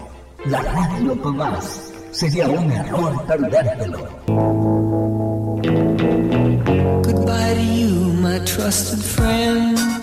[0.46, 1.92] La radio con más.
[2.12, 4.00] Sería un error perdértelo.
[7.04, 9.95] Goodbye to you, my trusted friend.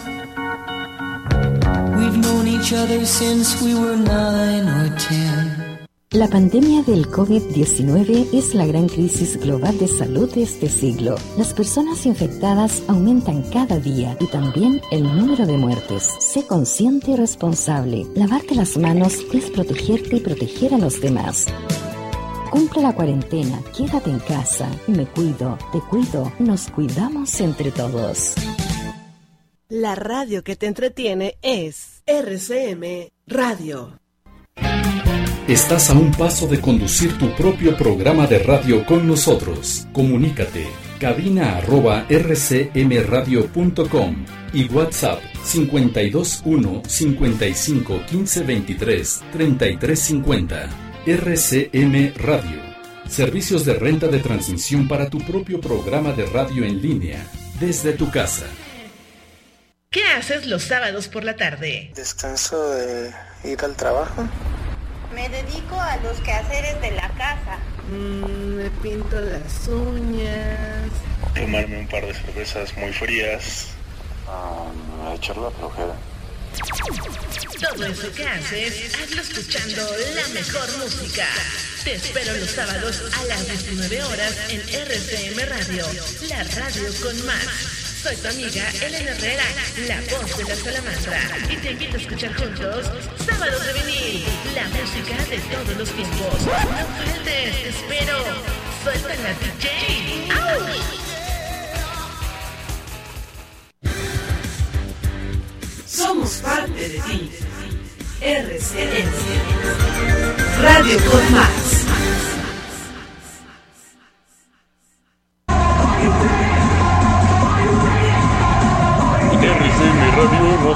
[6.10, 11.16] La pandemia del COVID-19 es la gran crisis global de salud de este siglo.
[11.36, 16.04] Las personas infectadas aumentan cada día y también el número de muertes.
[16.20, 18.06] Sé consciente y responsable.
[18.14, 21.46] Lavarte las manos es protegerte y proteger a los demás.
[22.50, 24.70] Cumple la cuarentena, quédate en casa.
[24.86, 28.34] Me cuido, te cuido, nos cuidamos entre todos.
[29.68, 34.00] La radio que te entretiene es RCM Radio.
[35.46, 39.86] Estás a un paso de conducir tu propio programa de radio con nosotros.
[39.92, 40.66] Comunícate
[40.98, 50.68] cabina arroba rcmradio.com y WhatsApp 521 55 15 23 33 50.
[51.06, 52.60] RCM Radio.
[53.08, 57.24] Servicios de renta de transmisión para tu propio programa de radio en línea
[57.60, 58.46] desde tu casa.
[59.92, 61.90] ¿Qué haces los sábados por la tarde?
[61.94, 63.12] Descanso de
[63.44, 64.26] ir al trabajo.
[65.14, 67.58] Me dedico a los quehaceres de la casa.
[67.90, 70.90] Mm, me pinto las uñas.
[71.34, 73.66] Tomarme un par de cervezas muy frías.
[74.26, 75.94] Um, a echar la flojera.
[77.60, 79.82] Todo eso que haces, hazlo escuchando
[80.14, 81.26] la mejor música.
[81.84, 85.86] Te espero los sábados a las 19 horas en RCM Radio,
[86.30, 87.81] la radio con más.
[88.02, 89.44] Soy tu amiga Elena Herrera,
[89.86, 91.20] la voz de la salamandra.
[91.48, 92.90] Y te invito a escuchar juntos
[93.24, 94.24] Sábados de Vinil,
[94.56, 96.40] la música de todos los tiempos.
[96.44, 98.18] No faltes, te espero.
[98.82, 100.02] Suelta la DJ.
[105.86, 107.30] Somos parte de ti.
[108.20, 109.12] RCN.
[110.60, 112.01] Radio con más.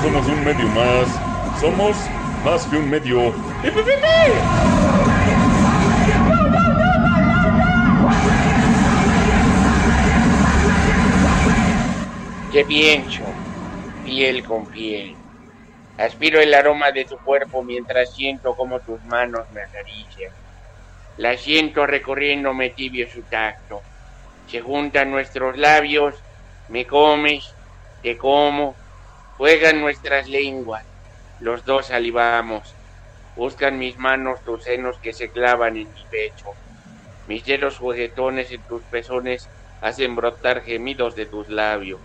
[0.07, 1.97] Somos un medio más, somos
[2.45, 3.35] más que un medio.
[12.53, 13.25] Qué pienso,
[14.05, 15.17] piel con piel.
[15.99, 20.31] Aspiro el aroma de tu cuerpo mientras siento como tus manos me acarician.
[21.17, 23.83] La siento recorriéndome tibio su tacto.
[24.49, 26.15] Se juntan nuestros labios,
[26.69, 27.53] me comes,
[28.03, 28.77] te como,
[29.37, 30.85] juegan nuestras lenguas,
[31.39, 32.79] los dos salivamos,
[33.35, 36.55] buscan mis manos tus senos que se clavan en mi pecho,
[37.27, 42.03] mis dedos juguetones en tus pezones hacen brotar gemidos de tus labios,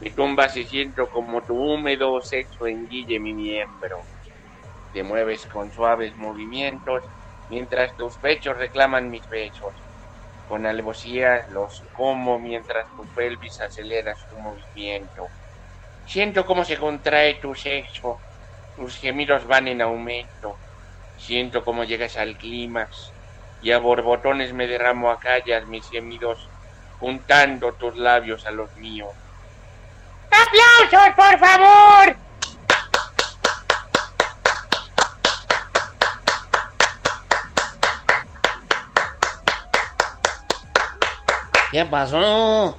[0.00, 4.08] me tumbas y siento como tu húmedo sexo enguille mi miembro,
[4.92, 7.10] te mueves con suaves movimientos
[7.48, 9.84] mientras tus pechos reclaman mis pechos,
[10.44, 15.30] con alevosía los como mientras tu pelvis acelera su movimiento.
[16.06, 18.18] Siento cómo se contrae tu sexo,
[18.76, 20.56] tus gemidos van en aumento.
[21.16, 23.10] Siento cómo llegas al clímax
[23.62, 26.48] y a borbotones me derramo a callas mis gemidos,
[27.00, 29.10] juntando tus labios a los míos.
[30.30, 32.16] ¡Aplausos, por favor!
[41.70, 42.78] ¿Qué pasó?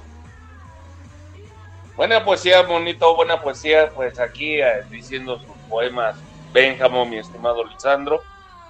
[1.96, 6.18] Buena poesía, bonito, buena poesía, pues aquí eh, diciendo sus poemas
[6.52, 8.20] Benjamo, mi estimado Lisandro.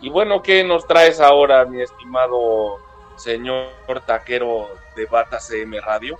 [0.00, 2.78] Y bueno, ¿qué nos traes ahora, mi estimado
[3.16, 3.68] señor
[4.06, 6.16] taquero de Bata CM Radio?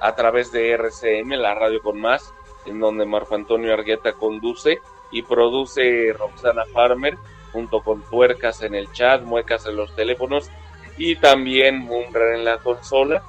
[0.00, 2.32] A través de RCM, la radio con más,
[2.64, 4.80] en donde Marco Antonio Argueta conduce
[5.10, 7.18] y produce Roxana Farmer,
[7.52, 10.50] junto con tuercas en el chat, muecas en los teléfonos
[10.96, 13.22] y también Mumra en la consola.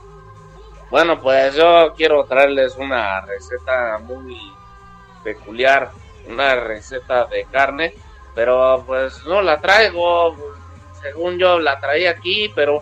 [0.89, 4.53] Bueno, pues yo quiero traerles una receta muy
[5.23, 5.91] peculiar,
[6.27, 7.93] una receta de carne,
[8.33, 10.35] pero pues no la traigo,
[11.01, 12.81] según yo la traía aquí, pero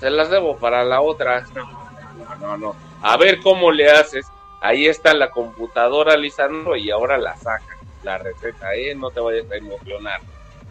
[0.00, 1.44] se las debo para la otra.
[1.54, 2.76] No, no, no.
[3.02, 4.26] A ver cómo le haces.
[4.60, 8.94] Ahí está la computadora, Lisandro, y ahora la saca la receta, ¿eh?
[8.94, 10.20] No te vayas a emocionar.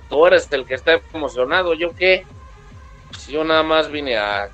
[0.10, 2.26] Tú eres el que está emocionado, ¿yo qué?
[3.10, 4.50] Pues yo nada más vine a...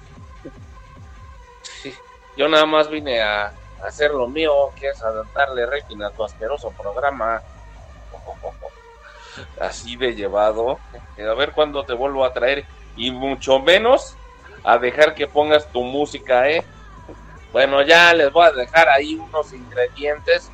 [2.38, 3.52] yo nada más vine a,
[3.84, 7.42] hacer lo mío, que es adaptarle rating a tu asqueroso programa.
[9.60, 10.80] Así de llevado.
[11.18, 12.66] A ver cuándo te vuelvo a traer.
[12.96, 14.16] Y mucho menos
[14.64, 16.64] a dejar que pongas tu música, ¿eh?
[17.54, 20.52] Bueno, ya les voy a dejar ahí unos ingredientes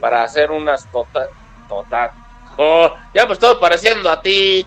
[0.00, 1.28] para hacer unas tota-,
[1.68, 2.10] total.
[2.56, 4.66] Oh, ya me estoy pareciendo a ti.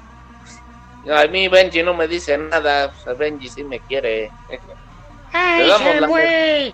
[1.12, 2.92] A mí Benji no me dice nada.
[3.04, 4.32] Pues Benji sí me quiere.
[5.34, 6.74] ¡Ay, damos la...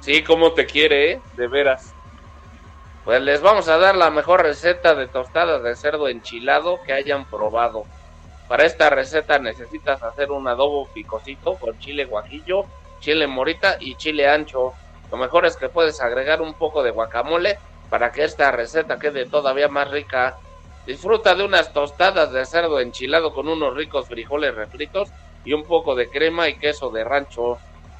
[0.00, 1.20] Sí, como te quiere, ¿eh?
[1.36, 1.94] De veras.
[3.04, 7.24] Pues les vamos a dar la mejor receta de tostadas de cerdo enchilado que hayan
[7.24, 7.84] probado.
[8.48, 12.66] Para esta receta necesitas hacer un adobo picosito con chile guajillo,
[13.00, 14.72] chile morita y chile ancho.
[15.10, 17.58] Lo mejor es que puedes agregar un poco de guacamole
[17.90, 20.36] para que esta receta quede todavía más rica.
[20.86, 25.08] Disfruta de unas tostadas de cerdo enchilado con unos ricos frijoles refritos
[25.44, 27.58] y un poco de crema y queso de rancho.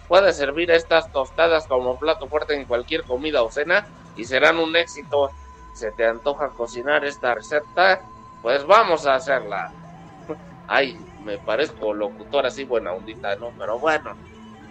[0.08, 3.86] Puedes servir estas tostadas como plato fuerte en cualquier comida o cena
[4.16, 5.30] y serán un éxito.
[5.74, 8.02] ¿Se te antoja cocinar esta receta?
[8.42, 9.72] Pues vamos a hacerla.
[10.68, 13.50] Ay, me parezco locutor así buena ondita, ¿no?
[13.58, 14.16] Pero bueno.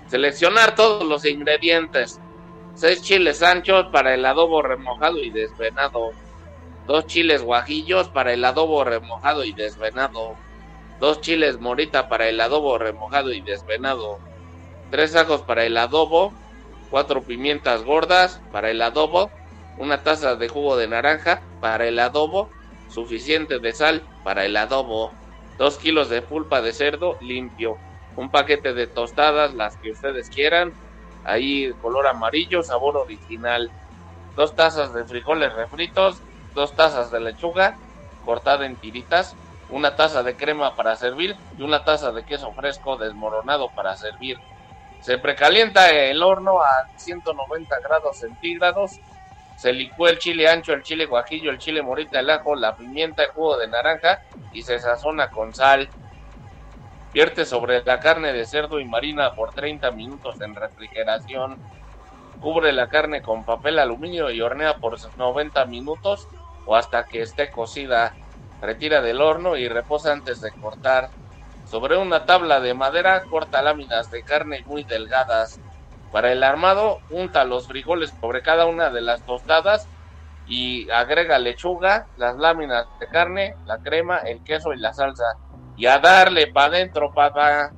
[0.08, 2.20] Seleccionar todos los ingredientes.
[2.76, 6.12] 6 chiles anchos para el adobo remojado y desvenado.
[6.88, 10.36] 2 chiles guajillos para el adobo remojado y desvenado.
[11.04, 14.20] 2 chiles morita para el adobo remojado y desvenado.
[14.90, 16.32] 3 ajos para el adobo.
[16.92, 19.30] 4 pimientas gordas para el adobo.
[19.78, 22.50] Una taza de jugo de naranja para el adobo.
[22.88, 25.12] Suficiente de sal para el adobo.
[25.58, 27.78] 2 kilos de pulpa de cerdo limpio.
[28.16, 30.72] Un paquete de tostadas, las que ustedes quieran.
[31.26, 33.70] Ahí color amarillo, sabor original.
[34.38, 36.22] Dos tazas de frijoles refritos.
[36.56, 37.76] Dos tazas de lechuga
[38.24, 39.36] cortada en tiritas.
[39.70, 44.40] Una taza de crema para servir y una taza de queso fresco desmoronado para servir.
[45.02, 49.00] Se precalienta el horno a 190 grados centígrados.
[49.58, 53.24] Se licúa el chile ancho, el chile guajillo, el chile morita, el ajo, la pimienta,
[53.24, 54.22] el jugo de naranja
[54.54, 55.90] y se sazona con sal.
[57.14, 61.58] Vierte sobre la carne de cerdo y marina por 30 minutos en refrigeración.
[62.40, 66.28] Cubre la carne con papel aluminio y hornea por 90 minutos
[66.66, 68.16] o hasta que esté cocida.
[68.64, 71.10] Retira del horno y reposa antes de cortar.
[71.66, 75.60] Sobre una tabla de madera corta láminas de carne muy delgadas.
[76.14, 79.90] Para el armado, unta los frijoles sobre cada una de las tostadas
[80.48, 85.26] y agrega lechuga, las láminas de carne, la crema, el queso y la salsa
[85.76, 87.72] y a darle para adentro, papá.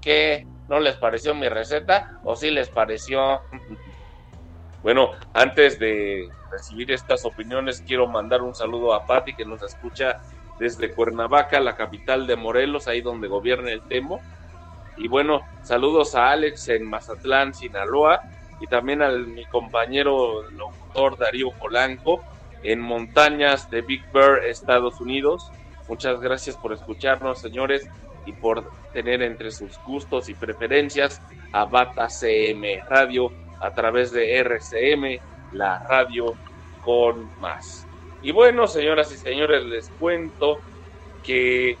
[0.00, 0.46] ¿Qué?
[0.68, 2.18] ¿No les pareció mi receta?
[2.24, 3.42] ¿O sí les pareció?
[4.82, 10.20] bueno, antes de recibir estas opiniones, quiero mandar un saludo a Patti que nos escucha
[10.58, 14.20] desde Cuernavaca, la capital de Morelos, ahí donde gobierna el Temo.
[14.96, 18.20] Y bueno, saludos a Alex en Mazatlán, Sinaloa,
[18.60, 22.22] y también a mi compañero locutor Darío Polanco
[22.62, 25.50] en montañas de Big Bear, Estados Unidos.
[25.88, 27.88] Muchas gracias por escucharnos, señores,
[28.26, 31.20] y por tener entre sus gustos y preferencias
[31.52, 35.18] a Bata CM Radio a través de RCM,
[35.54, 36.34] la radio
[36.84, 37.86] con más.
[38.22, 40.58] Y bueno, señoras y señores, les cuento
[41.22, 41.76] que,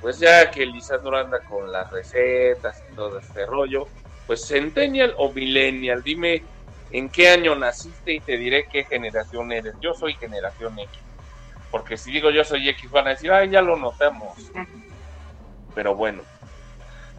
[0.00, 3.86] pues ya que Lisandro anda con las recetas y todo este rollo,
[4.26, 6.42] pues Centennial o Millennial, dime
[6.90, 9.74] en qué año naciste y te diré qué generación eres.
[9.80, 11.00] Yo soy generación X.
[11.70, 14.34] Porque si digo yo soy X, van a decir, ay, ya lo notamos.
[15.74, 16.22] Pero bueno.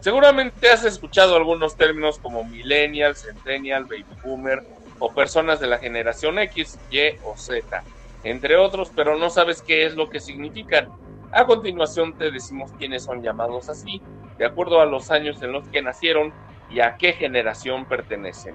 [0.00, 4.64] Seguramente has escuchado algunos términos como millennial, centennial, baby boomer
[4.98, 7.82] o personas de la generación X, Y o Z,
[8.24, 10.88] entre otros, pero no sabes qué es lo que significan.
[11.32, 14.00] A continuación te decimos quiénes son llamados así,
[14.38, 16.32] de acuerdo a los años en los que nacieron
[16.70, 18.54] y a qué generación pertenecen.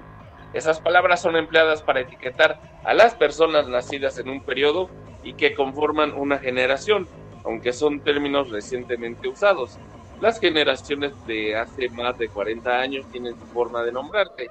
[0.52, 4.88] Esas palabras son empleadas para etiquetar a las personas nacidas en un periodo
[5.22, 7.08] y que conforman una generación,
[7.44, 9.78] aunque son términos recientemente usados.
[10.20, 14.48] Las generaciones de hace más de 40 años tienen su forma de nombrarte.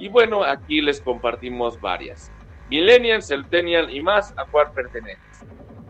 [0.00, 2.32] Y bueno, aquí les compartimos varias.
[2.70, 5.44] Millennials, Centennial y más, ¿a cuál perteneces?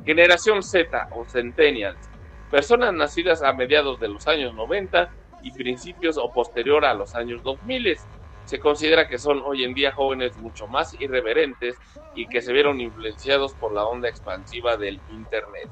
[0.05, 2.11] Generación Z o Centennials.
[2.51, 5.09] personas nacidas a mediados de los años 90
[5.45, 7.99] y principios o posterior a los años 2000.
[8.47, 11.77] Se considera que son hoy en día jóvenes mucho más irreverentes
[12.17, 15.69] y que se vieron influenciados por la onda expansiva del Internet.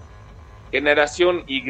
[0.70, 1.64] Generación Y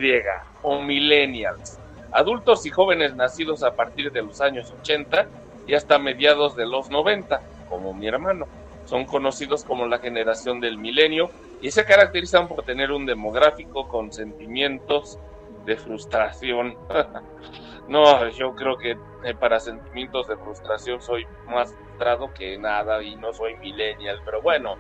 [0.61, 1.79] o Millennials.
[2.13, 5.27] Adultos y jóvenes nacidos a partir de los años 80
[5.69, 8.49] y hasta mediados de los 90, como mi hermano.
[8.87, 11.31] Son conocidos como la generación del milenio
[11.61, 15.19] y se caracterizan por tener un demográfico con sentimientos
[15.67, 16.75] de frustración.
[17.89, 23.15] no, yo creo que eh, para sentimientos de frustración soy más frustrado que nada y
[23.17, 24.77] no soy millennial, pero bueno.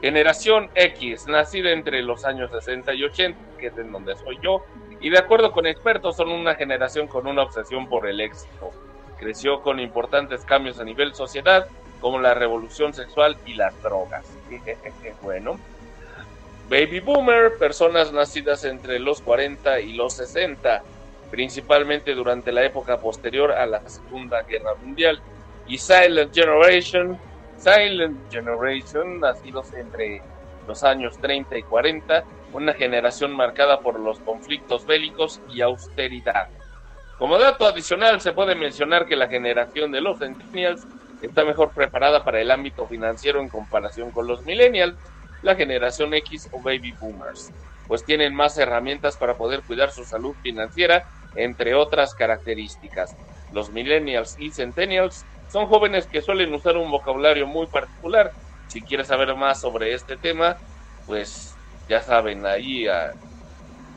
[0.00, 4.64] Generación X, nacida entre los años 60 y 80, que es en donde soy yo,
[5.00, 8.70] y de acuerdo con expertos son una generación con una obsesión por el éxito.
[9.18, 11.66] Creció con importantes cambios a nivel sociedad,
[12.00, 14.26] como la revolución sexual y las drogas.
[15.22, 15.58] bueno.
[16.68, 20.82] Baby Boomer, personas nacidas entre los 40 y los 60,
[21.30, 25.20] principalmente durante la época posterior a la Segunda Guerra Mundial.
[25.66, 27.18] Y Silent Generation,
[27.58, 30.22] Silent Generation, nacidos entre
[30.66, 36.48] los años 30 y 40, una generación marcada por los conflictos bélicos y austeridad.
[37.16, 40.86] Como dato adicional, se puede mencionar que la generación de los Centennials
[41.20, 44.98] está mejor preparada para el ámbito financiero en comparación con los millennials,
[45.40, 47.52] la generación X o baby boomers,
[47.86, 51.04] pues tienen más herramientas para poder cuidar su salud financiera,
[51.34, 53.14] entre otras características.
[53.52, 58.32] Los millennials y centennials son jóvenes que suelen usar un vocabulario muy particular.
[58.66, 60.56] Si quieres saber más sobre este tema,
[61.06, 61.54] pues
[61.88, 63.12] ya saben, ahí a,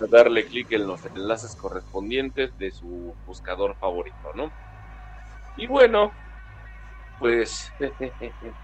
[0.09, 4.53] darle clic en los enlaces correspondientes de su buscador favorito, ¿no?
[5.55, 6.15] Y bueno,
[7.17, 7.73] pues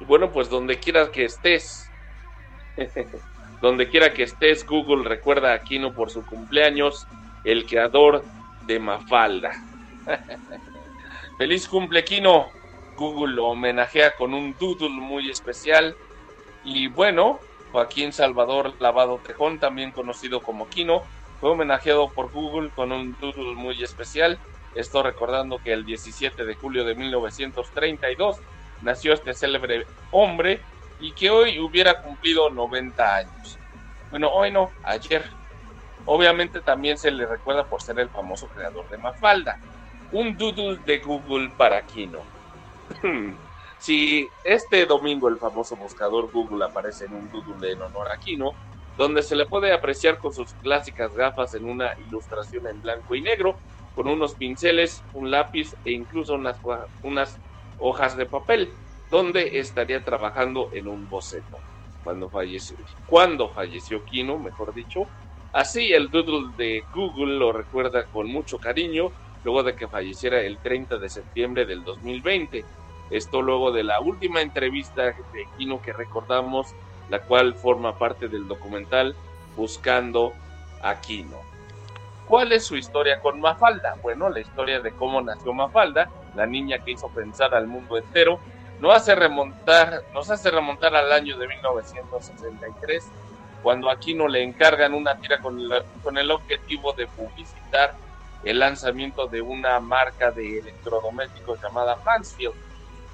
[0.00, 1.92] bueno, pues donde quiera que estés,
[3.60, 7.08] donde quiera que estés, Google recuerda a Kino por su cumpleaños,
[7.42, 8.28] el creador
[8.60, 9.52] de Mafalda.
[11.38, 12.50] Feliz cumple, Kino.
[12.96, 15.96] Google lo homenajea con un doodle muy especial.
[16.64, 17.38] Y bueno,
[17.72, 21.02] Joaquín Salvador Lavado Tejón, también conocido como Kino,
[21.40, 24.38] fue homenajeado por Google con un doodle muy especial.
[24.74, 28.38] Esto recordando que el 17 de julio de 1932
[28.82, 30.60] nació este célebre hombre
[31.00, 33.58] y que hoy hubiera cumplido 90 años.
[34.10, 35.24] Bueno, hoy no, ayer.
[36.04, 39.58] Obviamente también se le recuerda por ser el famoso creador de Mafalda.
[40.12, 42.35] Un doodle de Google para Kino.
[43.78, 48.52] Si este domingo el famoso buscador Google aparece en un doodle en honor a Kino,
[48.96, 53.22] donde se le puede apreciar con sus clásicas gafas en una ilustración en blanco y
[53.22, 53.60] negro,
[53.92, 56.58] con unos pinceles, un lápiz e incluso unas,
[57.02, 57.40] unas
[57.76, 58.72] hojas de papel,
[59.10, 61.62] donde estaría trabajando en un boceto.
[62.02, 65.10] Cuando falleció, cuando falleció Kino, mejor dicho,
[65.52, 69.12] así el doodle de Google lo recuerda con mucho cariño
[69.46, 72.64] luego de que falleciera el 30 de septiembre del 2020.
[73.10, 76.74] Esto luego de la última entrevista de Kino que recordamos
[77.10, 79.14] la cual forma parte del documental
[79.56, 80.32] Buscando
[80.82, 81.40] a Kino.
[82.26, 83.94] ¿Cuál es su historia con Mafalda?
[84.02, 88.40] Bueno, la historia de cómo nació Mafalda, la niña que hizo pensar al mundo entero,
[88.80, 93.08] nos hace remontar, nos hace remontar al año de 1963,
[93.62, 93.96] cuando a
[94.28, 97.94] le encargan una tira con el objetivo de publicitar
[98.46, 102.54] el lanzamiento de una marca de electrodomésticos llamada Mansfield.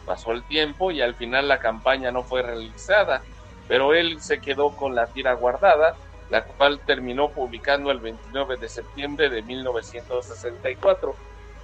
[0.07, 3.23] Pasó el tiempo y al final la campaña no fue realizada
[3.69, 5.97] pero él se quedó con la tira guardada,
[6.31, 11.15] la cual terminó publicando el 29 de septiembre de 1964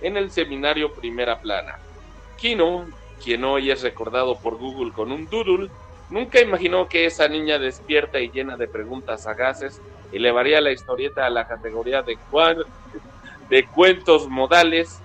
[0.00, 1.78] en el seminario Primera Plana.
[2.38, 2.86] Kino,
[3.22, 5.70] quien hoy es recordado por Google con un doodle,
[6.10, 9.80] nunca imaginó que esa niña despierta y llena de preguntas sagaces
[10.12, 12.16] elevaría la historieta a la categoría de,
[13.48, 15.00] de cuentos modales,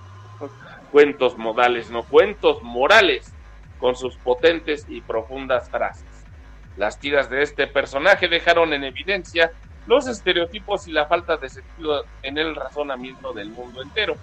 [0.92, 3.32] cuentos modales, no cuentos morales,
[3.78, 6.06] con sus potentes y profundas frases.
[6.76, 9.52] Las tiras de este personaje dejaron en evidencia
[9.86, 14.16] los estereotipos y la falta de sentido en el razonamiento del mundo entero.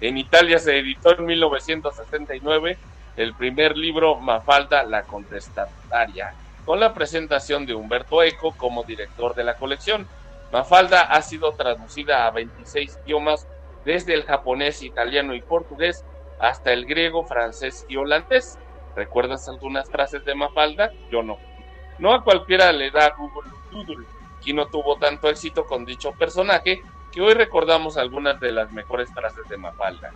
[0.00, 2.76] En Italia se editó en 1969
[3.16, 6.34] el primer libro Mafalda la contestataria,
[6.66, 10.06] con la presentación de Humberto Eco como director de la colección.
[10.52, 13.46] Mafalda ha sido traducida a 26 idiomas,
[13.86, 16.04] desde el japonés, italiano y portugués
[16.40, 18.58] hasta el griego, francés y holandés.
[18.96, 20.90] ¿Recuerdas algunas frases de Mafalda?
[21.10, 21.38] Yo no.
[21.98, 24.06] No a cualquiera le da Google Doodle.
[24.52, 26.82] no tuvo tanto éxito con dicho personaje
[27.12, 30.12] que hoy recordamos algunas de las mejores frases de Mafalda.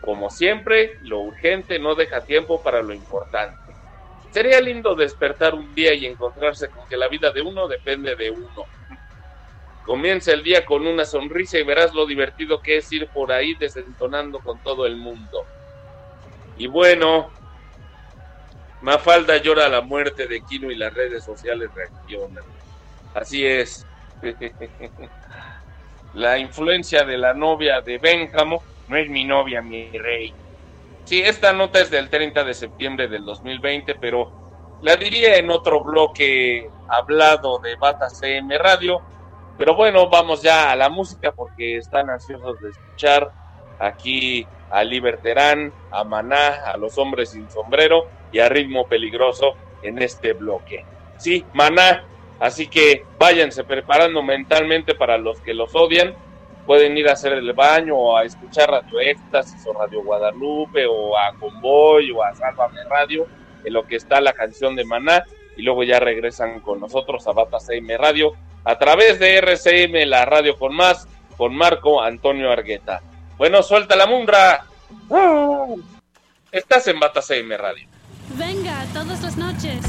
[0.00, 3.72] Como siempre, lo urgente no deja tiempo para lo importante.
[4.30, 8.30] Sería lindo despertar un día y encontrarse con que la vida de uno depende de
[8.30, 8.64] uno.
[9.84, 13.54] Comienza el día con una sonrisa y verás lo divertido que es ir por ahí
[13.54, 15.44] desentonando con todo el mundo.
[16.56, 17.30] Y bueno,
[18.80, 22.44] Mafalda llora la muerte de Kino y las redes sociales reaccionan.
[23.14, 23.86] Así es.
[26.14, 30.32] la influencia de la novia de Benjamo no es mi novia, mi rey.
[31.04, 35.82] Sí, esta nota es del 30 de septiembre del 2020, pero la diría en otro
[35.82, 39.00] bloque hablado de Bata CM Radio.
[39.58, 43.30] Pero bueno, vamos ya a la música porque están ansiosos de escuchar
[43.78, 50.00] aquí a Liberterán, a Maná, a los hombres sin sombrero y a Ritmo Peligroso en
[50.00, 50.84] este bloque.
[51.18, 52.04] Sí, Maná,
[52.40, 56.14] así que váyanse preparando mentalmente para los que los odian
[56.66, 61.18] pueden ir a hacer el baño o a escuchar Radio Éxtasis o Radio Guadalupe o
[61.18, 63.26] a Convoy o a Sálvame Radio,
[63.64, 65.24] en lo que está la canción de Maná,
[65.56, 68.32] y luego ya regresan con nosotros a Bata CM Radio
[68.64, 71.06] a través de RCM, la radio con más,
[71.36, 73.02] con Marco Antonio Argueta.
[73.36, 74.64] Bueno, suelta la mundra.
[76.50, 77.88] Estás en Bata CM Radio.
[78.36, 79.80] Venga, todas las noches.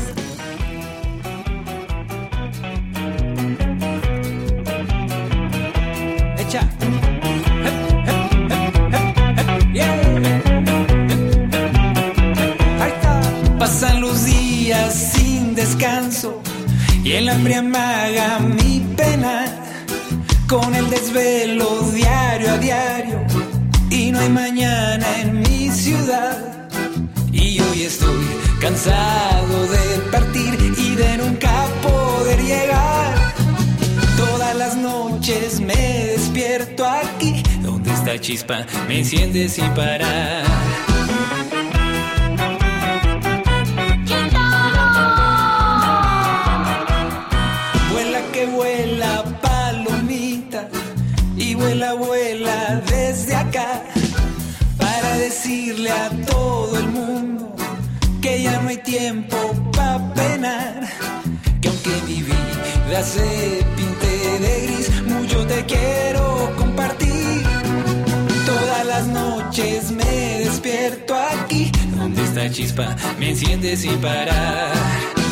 [13.60, 15.23] Pasan los días
[15.64, 16.42] descanso
[17.06, 19.46] y el hambre amaga mi pena
[20.46, 23.18] con el desvelo diario a diario.
[23.90, 26.38] Y no hay mañana en mi ciudad.
[27.32, 28.26] Y hoy estoy
[28.60, 33.34] cansado de partir y de nunca poder llegar.
[34.18, 35.84] Todas las noches me
[36.14, 40.93] despierto aquí donde está chispa me enciende sin parar
[58.74, 59.38] hay tiempo
[59.72, 60.82] para penar,
[61.62, 67.44] que aunque mi vida se pinte de gris, mucho te quiero compartir.
[68.46, 75.23] Todas las noches me despierto aquí, donde está chispa me enciende sin parar.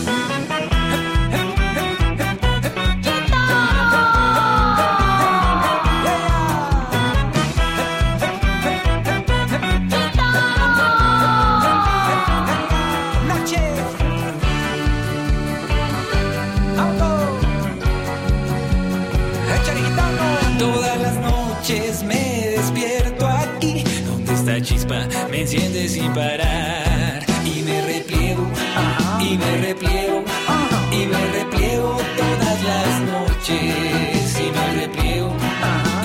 [33.41, 35.33] Noches, y me repliego,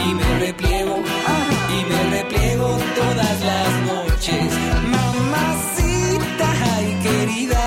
[0.02, 1.02] y me repliego,
[1.70, 4.52] y me repliego todas las noches,
[4.90, 7.62] mamacita ay querida,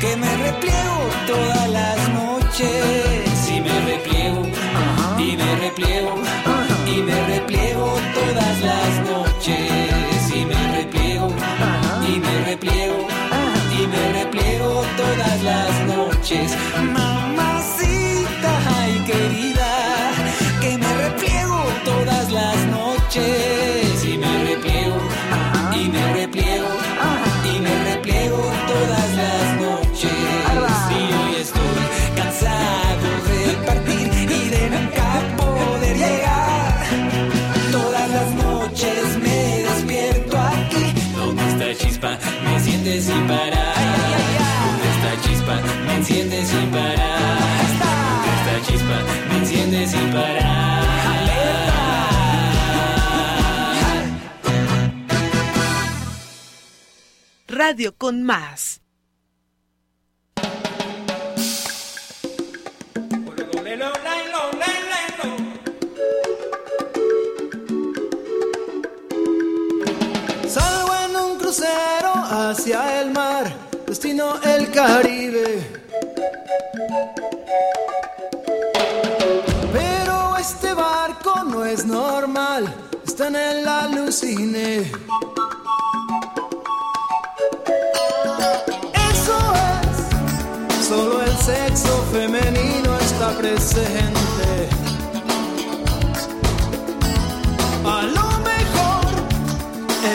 [0.00, 0.98] que me repliego
[1.28, 4.42] todas las noches, y me repliego,
[5.18, 6.14] y me repliego,
[6.86, 11.28] y me repliego todas las noches, y me repliego,
[12.08, 13.06] y me repliego,
[13.78, 16.56] y me repliego todas las noches,
[42.02, 43.74] chispa me enciende sin parar.
[44.66, 47.38] Donde está chispa me enciende sin parar.
[48.10, 48.98] Donde está chispa
[49.28, 50.82] me enciende sin parar.
[57.48, 58.81] Radio con más.
[72.52, 73.50] Hacia el mar,
[73.86, 75.66] destino el Caribe.
[79.72, 82.74] Pero este barco no es normal,
[83.06, 84.80] está en el alucine.
[89.10, 89.38] Eso
[89.70, 94.81] es, solo el sexo femenino está presente.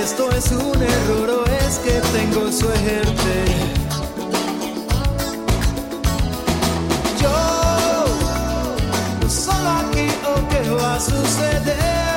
[0.08, 3.36] esto es un error o es que tengo suerte.
[7.22, 8.06] Yo,
[9.28, 12.17] solo aquí o qué va a suceder.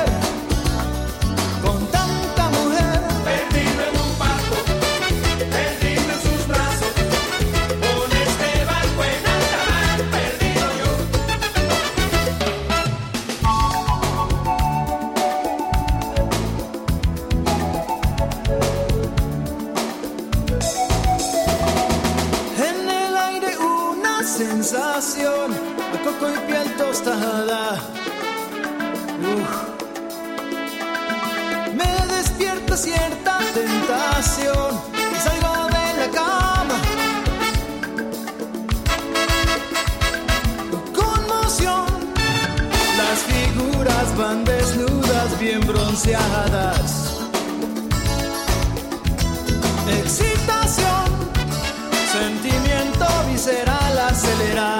[45.41, 47.17] bien bronceadas.
[50.03, 51.05] Excitación,
[52.11, 54.70] sentimiento visceral acelerado.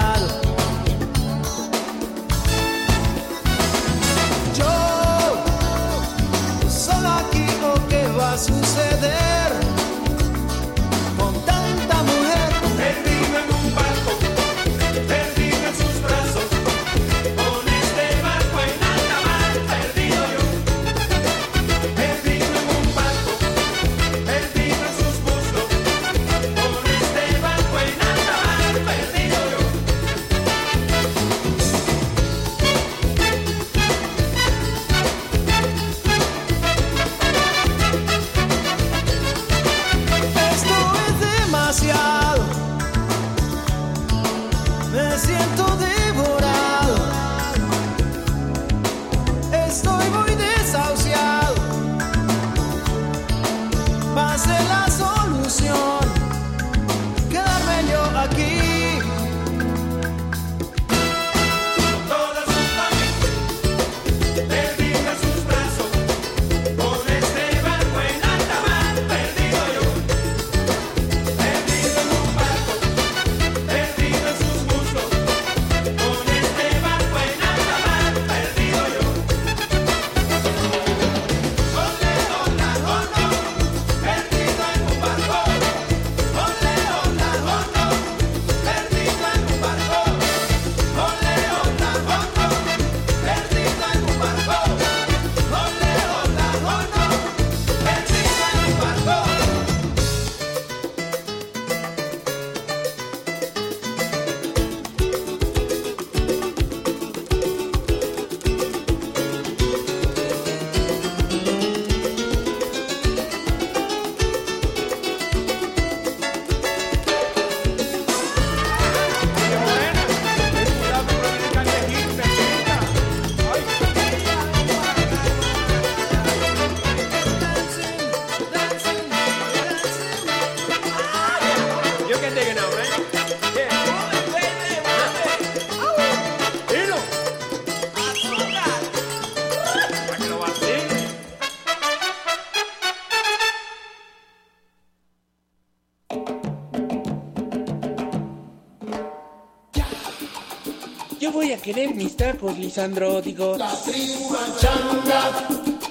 [152.42, 153.58] cuerpos lisandróticos.
[153.58, 155.22] La tribu machanga,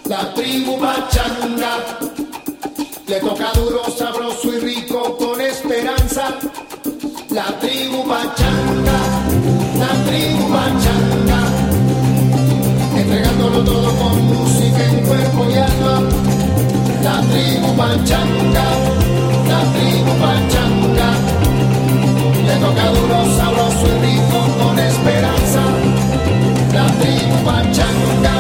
[0.07, 1.99] la tribu machanga,
[3.07, 6.35] le toca duro, sabroso y rico con esperanza.
[7.31, 8.99] La tribu machanga,
[9.79, 11.41] la tribu machanga,
[12.97, 16.03] entregándolo todo con música en cuerpo y alma.
[17.03, 18.65] La tribu machanga,
[19.49, 21.11] la tribu machanga,
[22.47, 24.90] le toca duro, sabroso y rico con esperanza.
[27.73, 28.35] Changa,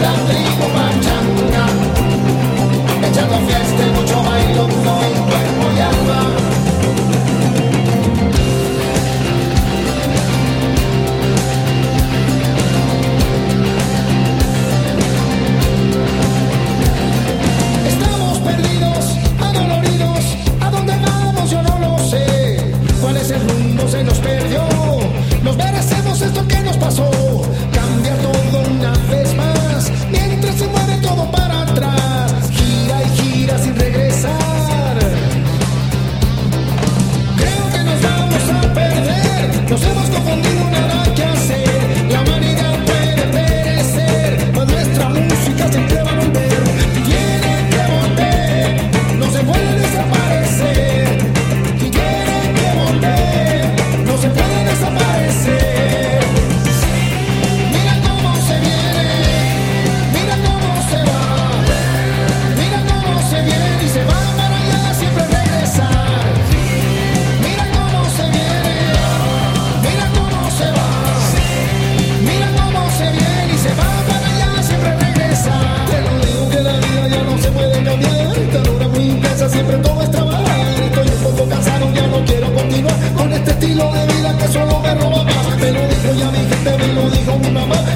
[0.00, 1.64] la tribu pachanga,
[3.06, 3.93] echando fiesta.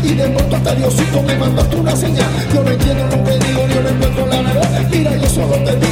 [0.09, 2.27] y de pronto hasta Diosito me mandaste una señal.
[2.55, 4.89] Yo no entiendo lo que digo, yo no encuentro la verdad.
[4.91, 5.88] Mira, yo solo te pido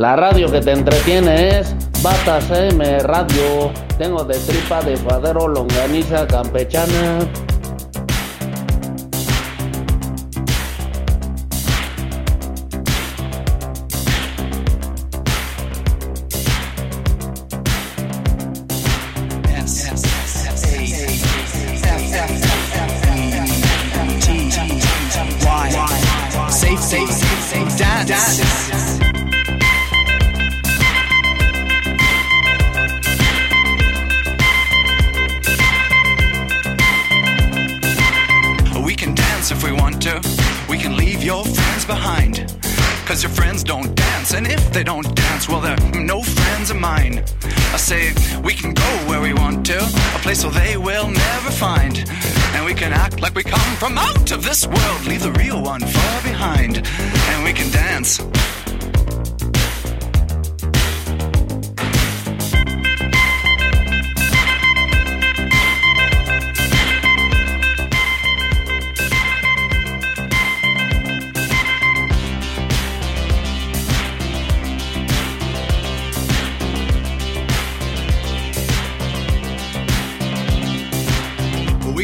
[0.00, 3.70] La radio que te entretiene es Batas M Radio.
[3.98, 7.18] Tengo de tripa de padero longaniza campechana.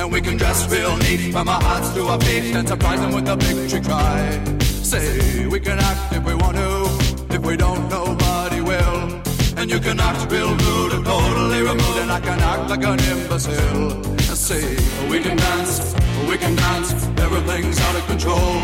[0.00, 3.12] And we can dress real neat from our hearts to our feet and surprise them
[3.12, 4.40] with a victory cry.
[4.60, 7.34] Say we can act if we want to.
[7.34, 9.20] If we don't, nobody will.
[9.58, 12.98] And you can act real rude and totally removed, and I can act like an
[13.12, 14.02] imbecile.
[14.34, 14.64] Say
[15.10, 15.94] we can dance,
[16.26, 16.92] we can dance.
[17.20, 18.56] Everything's out of control.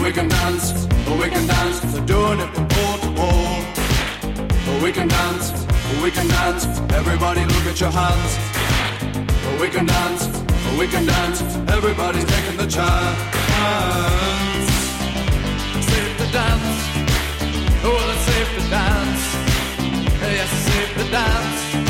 [0.00, 0.86] We can dance,
[1.20, 1.80] we can dance.
[1.92, 4.80] They're doing it from pole to pole.
[4.80, 5.66] We can dance,
[6.00, 6.66] we can dance.
[7.00, 8.63] Everybody look at your hands.
[9.60, 10.26] We can dance,
[10.78, 11.40] we can dance.
[11.68, 13.18] Everybody's taking the chance.
[15.88, 16.78] Safe to dance.
[17.86, 19.24] Oh, it's safe to dance.
[20.20, 21.83] Yes, safe to dance.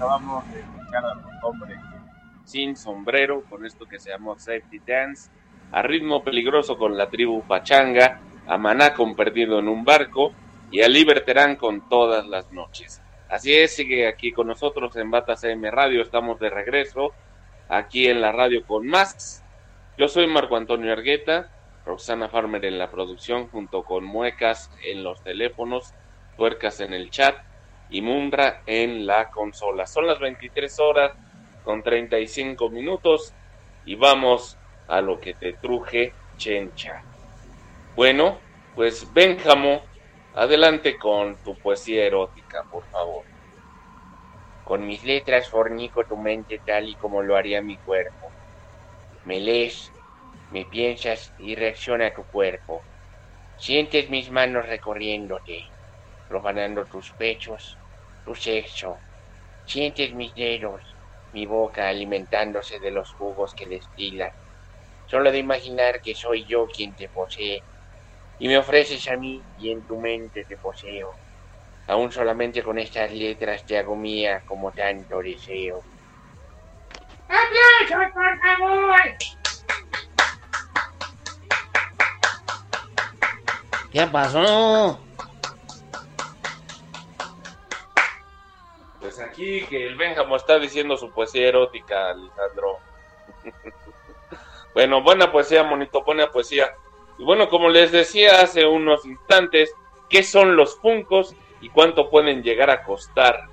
[0.00, 1.78] Acabamos de escuchar a los hombres
[2.44, 5.30] sin sombrero con esto que se llamó Safety Dance,
[5.72, 10.32] a ritmo peligroso con la tribu Pachanga, a Maná con Perdido en un barco
[10.70, 13.02] y a Liberterán con Todas las noches.
[13.28, 17.12] Así es, sigue aquí con nosotros en Bata CM Radio, estamos de regreso
[17.68, 19.44] aquí en la radio con más.
[19.98, 21.50] Yo soy Marco Antonio Argueta,
[21.84, 25.92] Roxana Farmer en la producción junto con Muecas en los teléfonos,
[26.38, 27.49] Tuercas en el chat
[27.90, 29.86] y Mundra en la consola.
[29.86, 31.12] Son las 23 horas
[31.64, 33.34] con 35 minutos
[33.84, 34.56] y vamos
[34.88, 37.02] a lo que te truje Chencha.
[37.96, 38.38] Bueno,
[38.74, 39.82] pues Benjamo,
[40.34, 43.24] adelante con tu poesía erótica, por favor.
[44.64, 48.30] Con mis letras fornico tu mente tal y como lo haría mi cuerpo.
[49.24, 49.92] Me lees,
[50.52, 52.82] me piensas y reacciona tu cuerpo.
[53.58, 55.64] Sientes mis manos recorriéndote,
[56.28, 57.76] profanando tus pechos,
[58.30, 58.96] tu sexo.
[59.64, 60.80] Sientes mis dedos,
[61.32, 64.30] mi boca alimentándose de los jugos que destilan.
[65.06, 67.64] Solo de imaginar que soy yo quien te posee,
[68.38, 71.10] y me ofreces a mí y en tu mente te poseo.
[71.88, 75.82] Aún solamente con estas letras te hago mía como tanto deseo.
[77.26, 79.00] ¡Aplausos, por favor!
[83.90, 85.09] ¿Qué pasó?
[89.20, 92.78] Aquí que el Benjamo está diciendo su poesía erótica, Alejandro.
[94.72, 96.72] Bueno, buena poesía, monito, buena poesía.
[97.18, 99.74] Y bueno, como les decía hace unos instantes,
[100.08, 103.48] ¿qué son los funcos y cuánto pueden llegar a costar?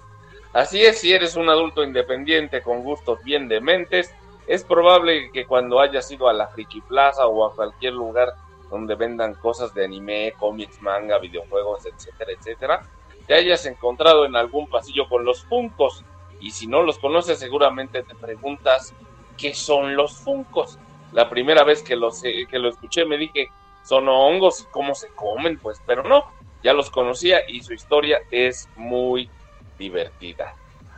[0.54, 4.14] Así es, si eres un adulto independiente con gustos bien dementes,
[4.46, 8.34] es probable que cuando hayas ido a la Friki Plaza o a cualquier lugar
[8.70, 12.82] donde vendan cosas de anime, cómics, manga, videojuegos, etcétera, etcétera,
[13.28, 16.04] te hayas encontrado en algún pasillo con los funcos.
[16.40, 18.94] Y si no los conoces, seguramente te preguntas
[19.38, 20.80] qué son los funcos.
[21.12, 23.50] La primera vez que los eh, que lo escuché me dije,
[23.84, 26.26] son hongos y cómo se comen, pues, pero no,
[26.64, 29.30] ya los conocía y su historia es muy
[29.78, 30.56] divertida.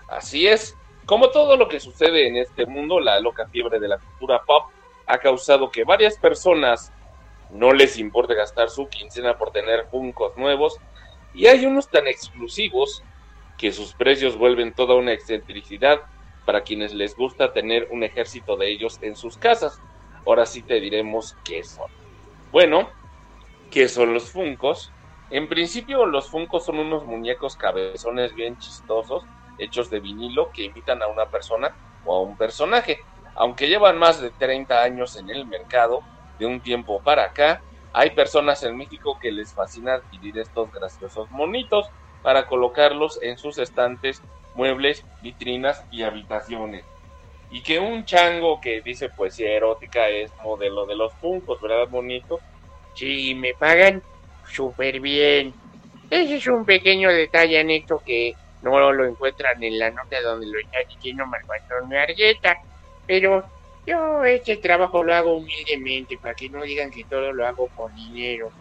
[0.07, 0.75] Así es,
[1.05, 4.69] como todo lo que sucede en este mundo, la loca fiebre de la cultura pop
[5.05, 6.91] ha causado que varias personas
[7.51, 10.79] no les importe gastar su quincena por tener funcos nuevos
[11.33, 13.03] y hay unos tan exclusivos
[13.57, 16.01] que sus precios vuelven toda una excentricidad
[16.45, 19.79] para quienes les gusta tener un ejército de ellos en sus casas.
[20.25, 21.91] Ahora sí te diremos qué son.
[22.51, 22.89] Bueno,
[23.69, 24.91] ¿qué son los funcos?
[25.29, 29.23] En principio los funcos son unos muñecos cabezones bien chistosos,
[29.59, 31.75] hechos de vinilo que imitan a una persona
[32.05, 32.99] o a un personaje.
[33.35, 36.01] Aunque llevan más de 30 años en el mercado,
[36.39, 37.61] de un tiempo para acá,
[37.93, 41.89] hay personas en México que les fascina adquirir estos graciosos monitos
[42.21, 44.21] para colocarlos en sus estantes,
[44.55, 46.83] muebles, vitrinas y habitaciones.
[47.51, 52.39] Y que un chango que dice poesía erótica es modelo de los funcos, ¿verdad, bonito?
[52.93, 54.03] Sí, me pagan
[54.47, 55.53] súper bien.
[56.09, 60.59] Ese es un pequeño detalle anexo que no lo encuentran en la nota donde lo
[60.59, 62.57] está diciendo Marco Antonio Argueta.
[63.07, 63.43] Pero
[63.85, 67.93] yo este trabajo lo hago humildemente para que no digan que todo lo hago por
[67.93, 68.51] dinero.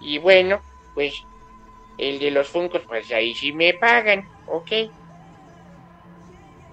[0.00, 0.60] Y bueno,
[0.94, 1.14] pues
[1.98, 4.70] el de los funcos, pues ahí sí me pagan, ¿ok?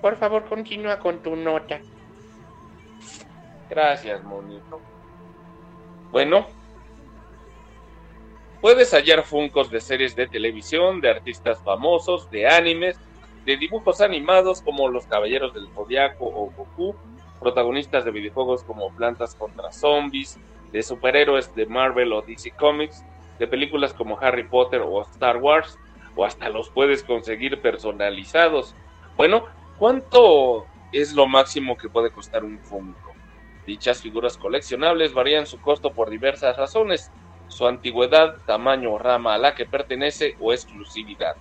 [0.01, 1.79] Por favor, continúa con tu nota.
[3.69, 4.81] Gracias, monito.
[6.11, 6.45] Bueno,
[8.61, 12.99] puedes hallar funcos de series de televisión, de artistas famosos, de animes,
[13.45, 16.95] de dibujos animados como Los Caballeros del Zodiaco o Goku,
[17.43, 20.39] protagonistas de videojuegos como Plantas contra Zombies,
[20.71, 23.03] de superhéroes de Marvel o DC Comics,
[23.37, 25.77] de películas como Harry Potter o Star Wars,
[26.15, 28.73] o hasta los puedes conseguir personalizados.
[29.17, 29.45] Bueno,
[29.77, 33.13] ¿cuánto es lo máximo que puede costar un Funko?
[33.65, 37.11] Dichas figuras coleccionables varían su costo por diversas razones,
[37.47, 41.35] su antigüedad, tamaño o rama a la que pertenece o exclusividad.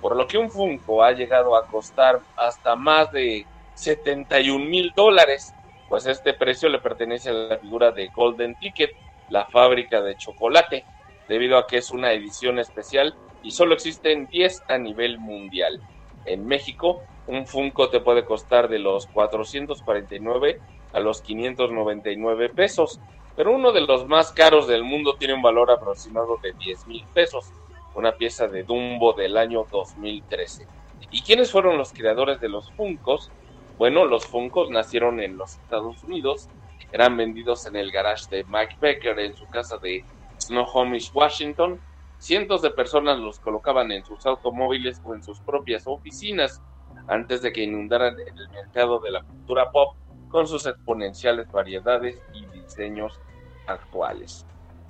[0.00, 3.46] Por lo que un Funko ha llegado a costar hasta más de
[3.76, 5.54] 71 mil dólares,
[5.88, 8.90] pues este precio le pertenece a la figura de Golden Ticket,
[9.28, 10.84] la fábrica de chocolate,
[11.28, 15.80] debido a que es una edición especial y solo existen 10 a nivel mundial.
[16.24, 20.60] En México, un Funko te puede costar de los 449
[20.92, 22.98] a los 599 pesos,
[23.36, 27.04] pero uno de los más caros del mundo tiene un valor aproximado de 10 mil
[27.12, 27.52] pesos,
[27.94, 30.66] una pieza de Dumbo del año 2013.
[31.10, 33.30] ¿Y quiénes fueron los creadores de los Funkos?
[33.78, 36.48] Bueno, los Funkos nacieron en los Estados Unidos,
[36.92, 40.04] eran vendidos en el garage de Mike Becker en su casa de
[40.40, 41.80] Snohomish, Washington.
[42.18, 46.62] Cientos de personas los colocaban en sus automóviles o en sus propias oficinas
[47.08, 49.94] antes de que inundaran el mercado de la cultura pop
[50.28, 53.20] con sus exponenciales variedades y diseños
[53.66, 54.46] actuales.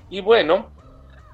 [0.08, 0.70] Y bueno,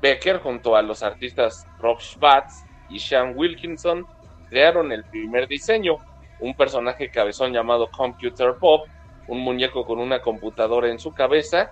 [0.00, 4.06] Becker junto a los artistas Rob Schwartz y Sean Wilkinson
[4.48, 5.98] crearon el primer diseño,
[6.42, 8.86] un personaje cabezón llamado Computer Pop,
[9.28, 11.70] un muñeco con una computadora en su cabeza.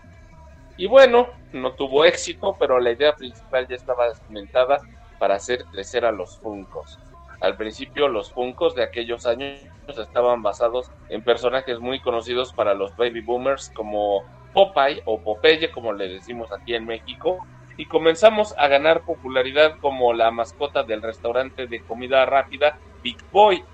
[0.76, 4.80] Y bueno, no tuvo éxito, pero la idea principal ya estaba cimentada
[5.18, 6.98] para hacer crecer a los Funkos.
[7.40, 12.96] Al principio los Funkos de aquellos años estaban basados en personajes muy conocidos para los
[12.96, 14.22] baby boomers como
[14.52, 17.38] Popeye o Popeye como le decimos aquí en México
[17.76, 23.64] y comenzamos a ganar popularidad como la mascota del restaurante de comida rápida Big Boy.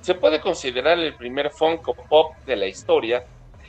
[0.00, 3.24] Se puede considerar el primer Funko Pop de la historia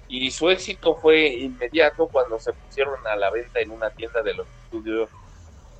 [0.07, 4.33] y su éxito fue inmediato cuando se pusieron a la venta en una tienda de
[4.33, 5.09] los estudios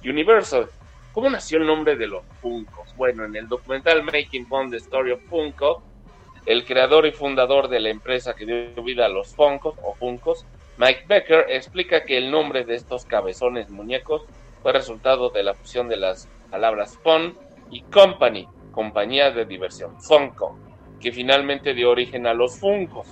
[0.03, 0.69] Universal.
[1.11, 2.95] ¿Cómo nació el nombre de los Funkos?
[2.95, 5.83] Bueno, en el documental Making Fun The Story of Funko,
[6.45, 10.45] el creador y fundador de la empresa que dio vida a los Funkos o Funkos,
[10.77, 14.23] Mike Becker, explica que el nombre de estos cabezones muñecos
[14.61, 17.37] fue resultado de la fusión de las palabras fun
[17.69, 20.57] y company, compañía de diversión, Funko,
[20.99, 23.07] que finalmente dio origen a los Funkos.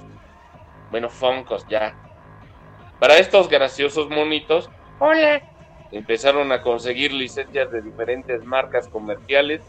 [0.92, 1.96] Bueno, Funkos ya.
[3.00, 4.70] Para estos graciosos monitos,
[5.00, 5.42] Hola.
[5.92, 9.62] empezaron a conseguir licencias de diferentes marcas comerciales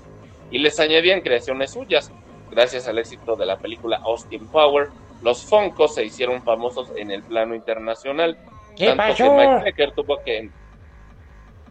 [0.51, 2.11] y les añadían creaciones suyas.
[2.51, 4.89] Gracias al éxito de la película Austin Power,
[5.23, 8.39] los Funkos se hicieron famosos en el plano internacional.
[8.77, 9.25] ¿Qué tanto pasó?
[9.25, 10.51] que Mike Becker tuvo que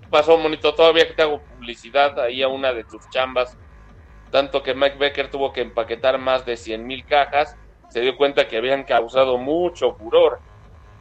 [0.09, 3.57] pasó monito todavía que te hago publicidad ahí a una de tus chambas
[4.31, 7.55] tanto que Mike Becker tuvo que empaquetar más de 100 mil cajas
[7.89, 10.39] se dio cuenta que habían causado mucho furor.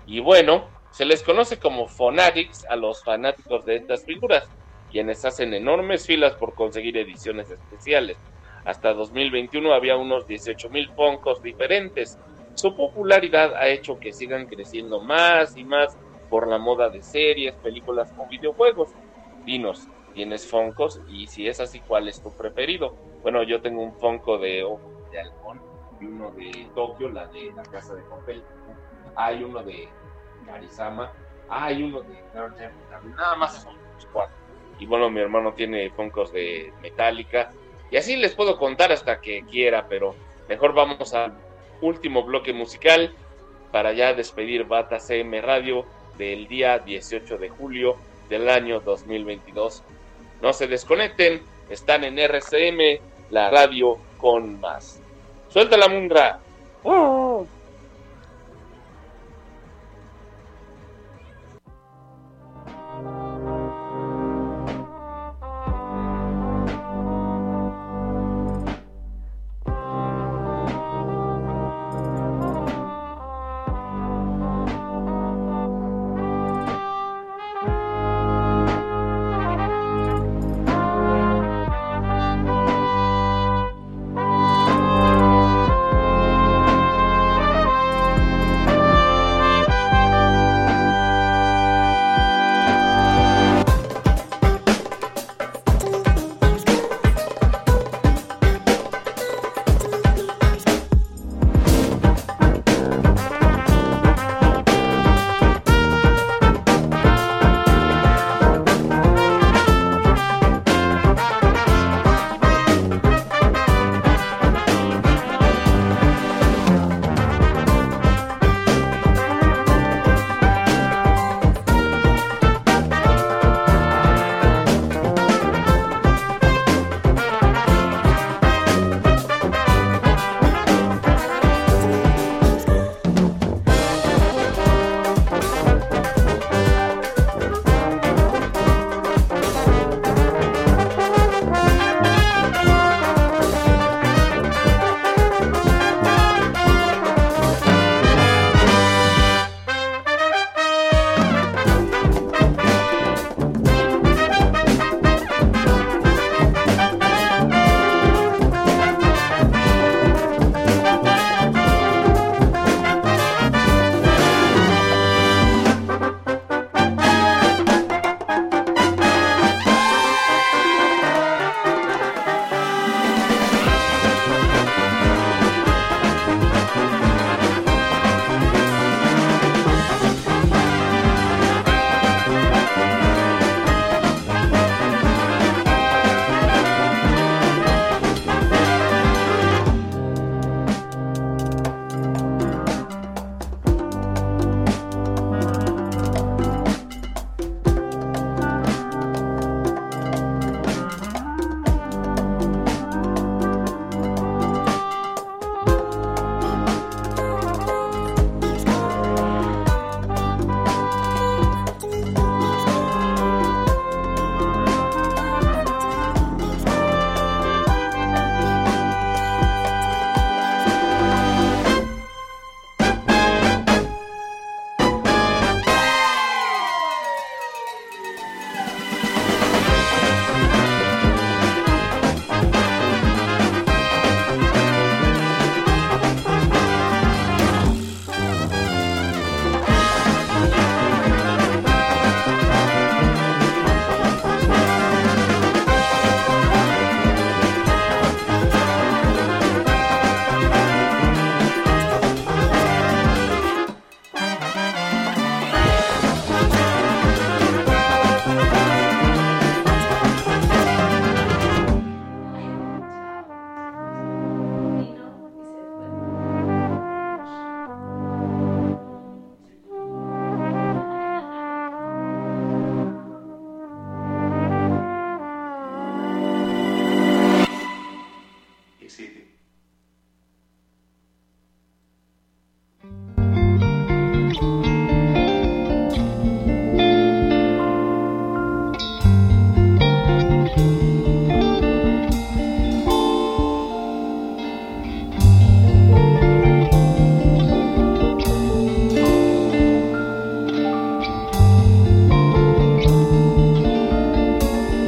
[0.06, 4.48] Y bueno se les conoce como fanatics a los fanáticos de estas figuras
[4.90, 8.16] quienes hacen enormes filas por conseguir ediciones especiales.
[8.64, 12.18] Hasta 2021 había unos 18 mil Funkos diferentes.
[12.54, 15.96] Su popularidad ha hecho que sigan creciendo más y más
[16.30, 18.90] por la moda de series, películas o videojuegos.
[19.44, 19.86] Dinos,
[20.16, 21.00] ¿tienes Funkos?
[21.08, 22.96] Y si es así, ¿cuál es tu preferido?
[23.22, 24.80] Bueno, yo tengo un Funko de Ojo
[25.12, 25.60] de Halcón
[26.00, 28.42] y uno de Tokio, la de la Casa de Papel.
[29.14, 29.88] Hay uno de
[30.46, 31.12] Karisama.
[31.48, 32.18] Hay uno de.
[32.34, 33.74] Nada más son
[34.10, 34.34] cuatro.
[34.78, 37.52] Y bueno, mi hermano tiene Funkos de Metallica.
[37.90, 40.14] Y así les puedo contar hasta que quiera, pero
[40.48, 41.34] mejor vamos al
[41.82, 43.14] último bloque musical
[43.70, 45.84] para ya despedir Bata CM Radio
[46.16, 47.96] del día 18 de julio
[48.30, 49.84] del año 2022.
[50.42, 53.00] No se desconecten, están en RCM,
[53.30, 55.00] la radio con más.
[55.48, 56.40] Suelta la mungra.
[56.86, 57.55] Thank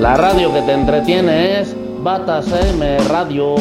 [0.09, 3.56] La radio que te entretiene es Batas M Radio.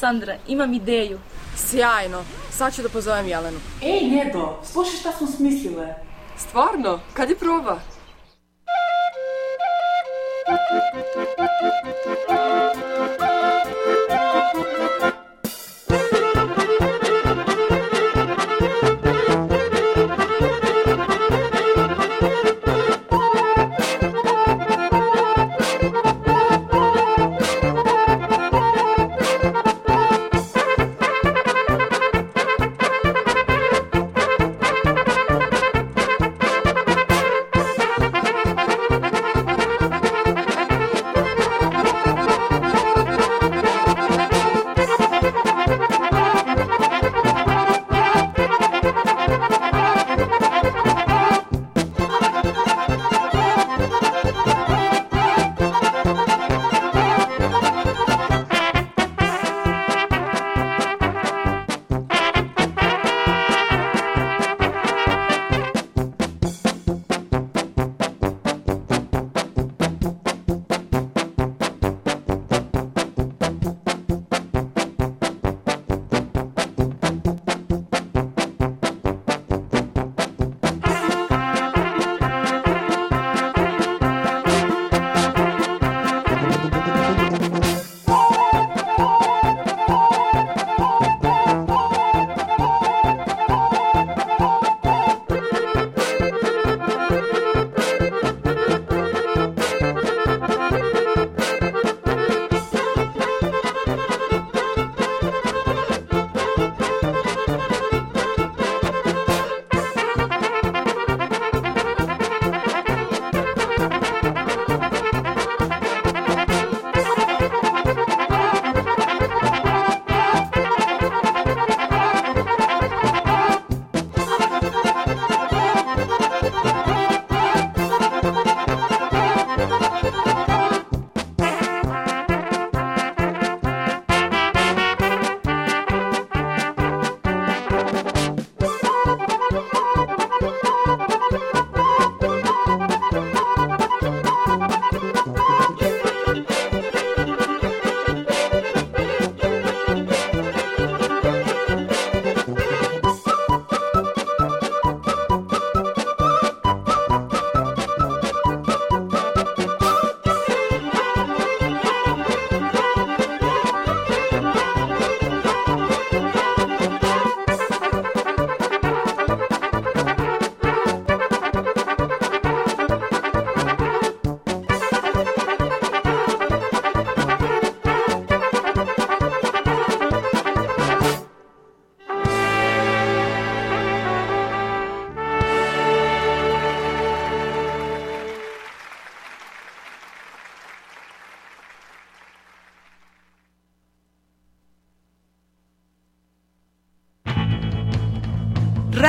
[0.00, 1.18] Sandra, imam ideju.
[1.56, 3.58] Sjajno, sad ću da pozovem Jelenu.
[3.82, 5.94] Ej, Nedo, slušaj šta smo smislile.
[6.36, 7.00] Stvarno?
[7.14, 7.78] Kad je proba?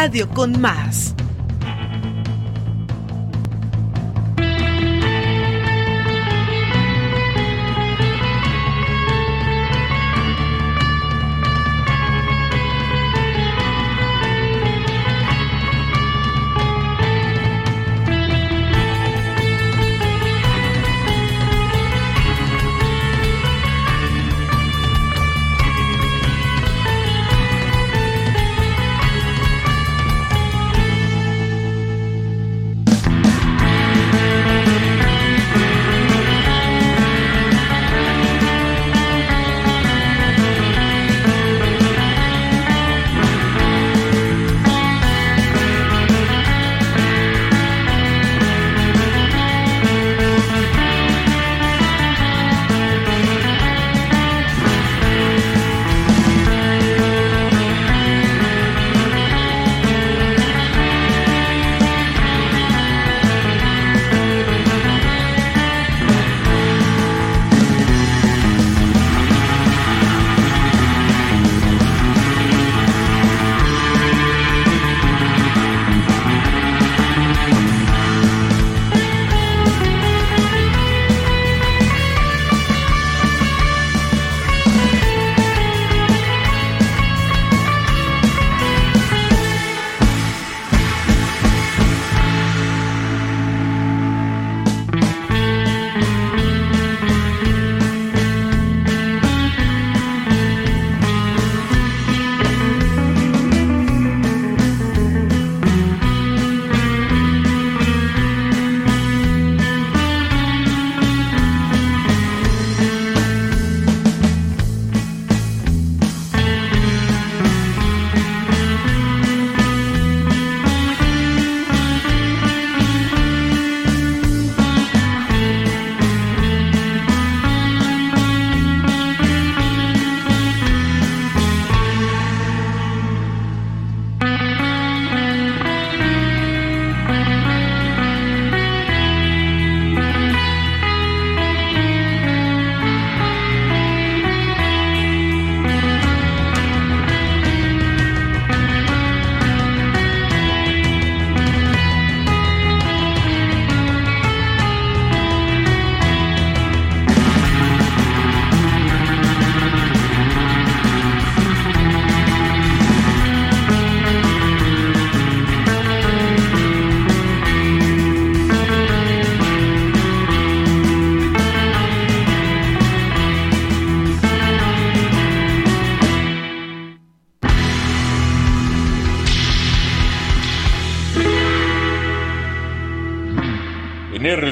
[0.07, 1.16] Radio con Más.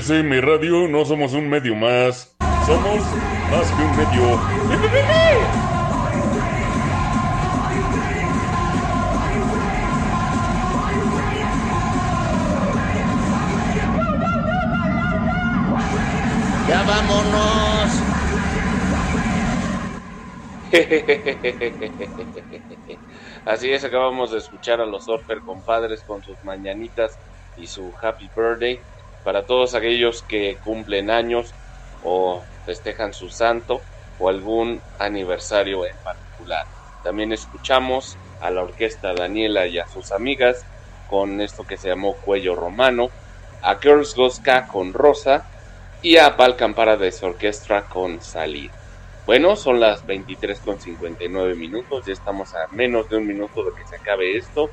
[0.07, 2.36] En RCM Radio no somos un medio más,
[2.68, 3.02] somos
[3.49, 4.40] más que un medio.
[16.68, 18.02] Ya vámonos.
[23.45, 27.18] Así es, acabamos de escuchar a los Surfer compadres con sus mañanitas
[27.57, 28.80] y su Happy Birthday.
[29.26, 31.53] Para todos aquellos que cumplen años
[32.03, 33.81] o festejan su santo
[34.19, 36.65] o algún aniversario en particular.
[37.03, 40.65] También escuchamos a la orquesta Daniela y a sus amigas
[41.10, 43.10] con esto que se llamó Cuello Romano,
[43.61, 44.15] a Girls
[44.72, 45.45] con Rosa
[46.02, 48.72] y a Balcampara de su orquesta con Salir.
[49.26, 53.73] Bueno, son las 23 con 59 minutos, ya estamos a menos de un minuto de
[53.73, 54.69] que se acabe esto.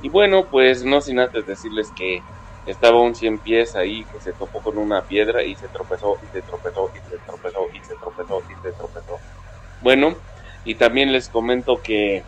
[0.00, 2.22] Y bueno, pues no sin antes decirles que
[2.66, 6.32] estaba un 100 pies ahí que se topó con una piedra y se tropezó y
[6.32, 9.18] se tropezó y se tropezó y se tropezó y se tropezó.
[9.80, 10.14] Bueno,
[10.64, 12.22] y también les comento que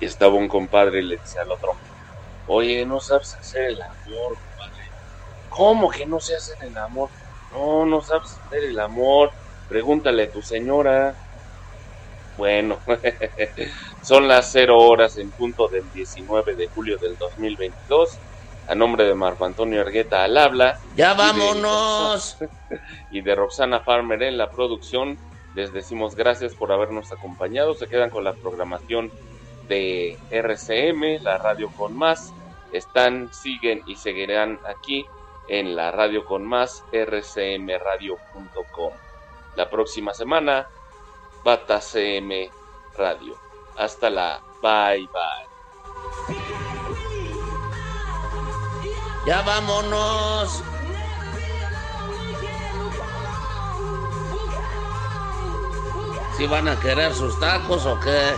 [0.00, 1.72] estaba un compadre y le dice al otro,
[2.46, 4.84] oye, no sabes hacer el amor, compadre.
[5.48, 7.08] ¿Cómo que no sé hacer el amor?
[7.52, 9.30] No, no sabes hacer el amor.
[9.68, 11.14] Pregúntale a tu señora.
[12.36, 12.80] Bueno,
[14.02, 18.18] son las 0 horas en punto del 19 de julio del 2022.
[18.68, 20.78] A nombre de Marco Antonio Argueta al habla.
[20.96, 22.38] Ya y de- vámonos.
[23.10, 25.18] y de Roxana Farmer en la producción.
[25.54, 27.74] Les decimos gracias por habernos acompañado.
[27.74, 29.10] Se quedan con la programación
[29.68, 32.32] de RCM, la radio con más.
[32.72, 35.06] Están, siguen y seguirán aquí
[35.48, 38.92] en la radio con más, rcmradio.com.
[39.56, 40.66] La próxima semana,
[41.44, 42.50] Bata CM
[42.96, 43.36] Radio.
[43.76, 46.34] Hasta la bye bye.
[49.26, 50.62] Ya vámonos.
[56.36, 58.34] ¿Si van a querer sus tacos o qué?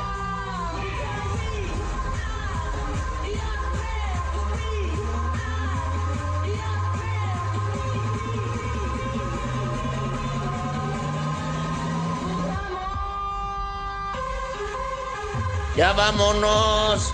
[15.76, 17.12] Ya vámonos.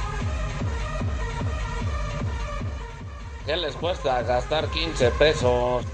[3.45, 5.85] ¿Qué les cuesta gastar 15 pesos?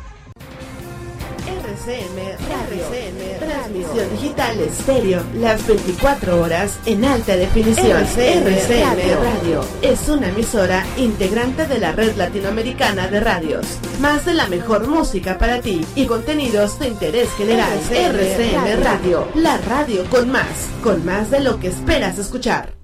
[1.46, 2.84] RCM Radio.
[2.84, 5.22] RCM Transmisión digital estéreo.
[5.34, 8.02] Las 24 horas en alta definición.
[8.02, 9.64] RCM, Radio.
[9.80, 13.78] Es una emisora integrante de la red latinoamericana de radios.
[13.98, 17.78] Más de la mejor música para ti y contenidos de interés general.
[17.90, 19.26] RCM, Radio.
[19.34, 20.68] La radio con más.
[20.82, 22.77] Con más de lo que esperas escuchar.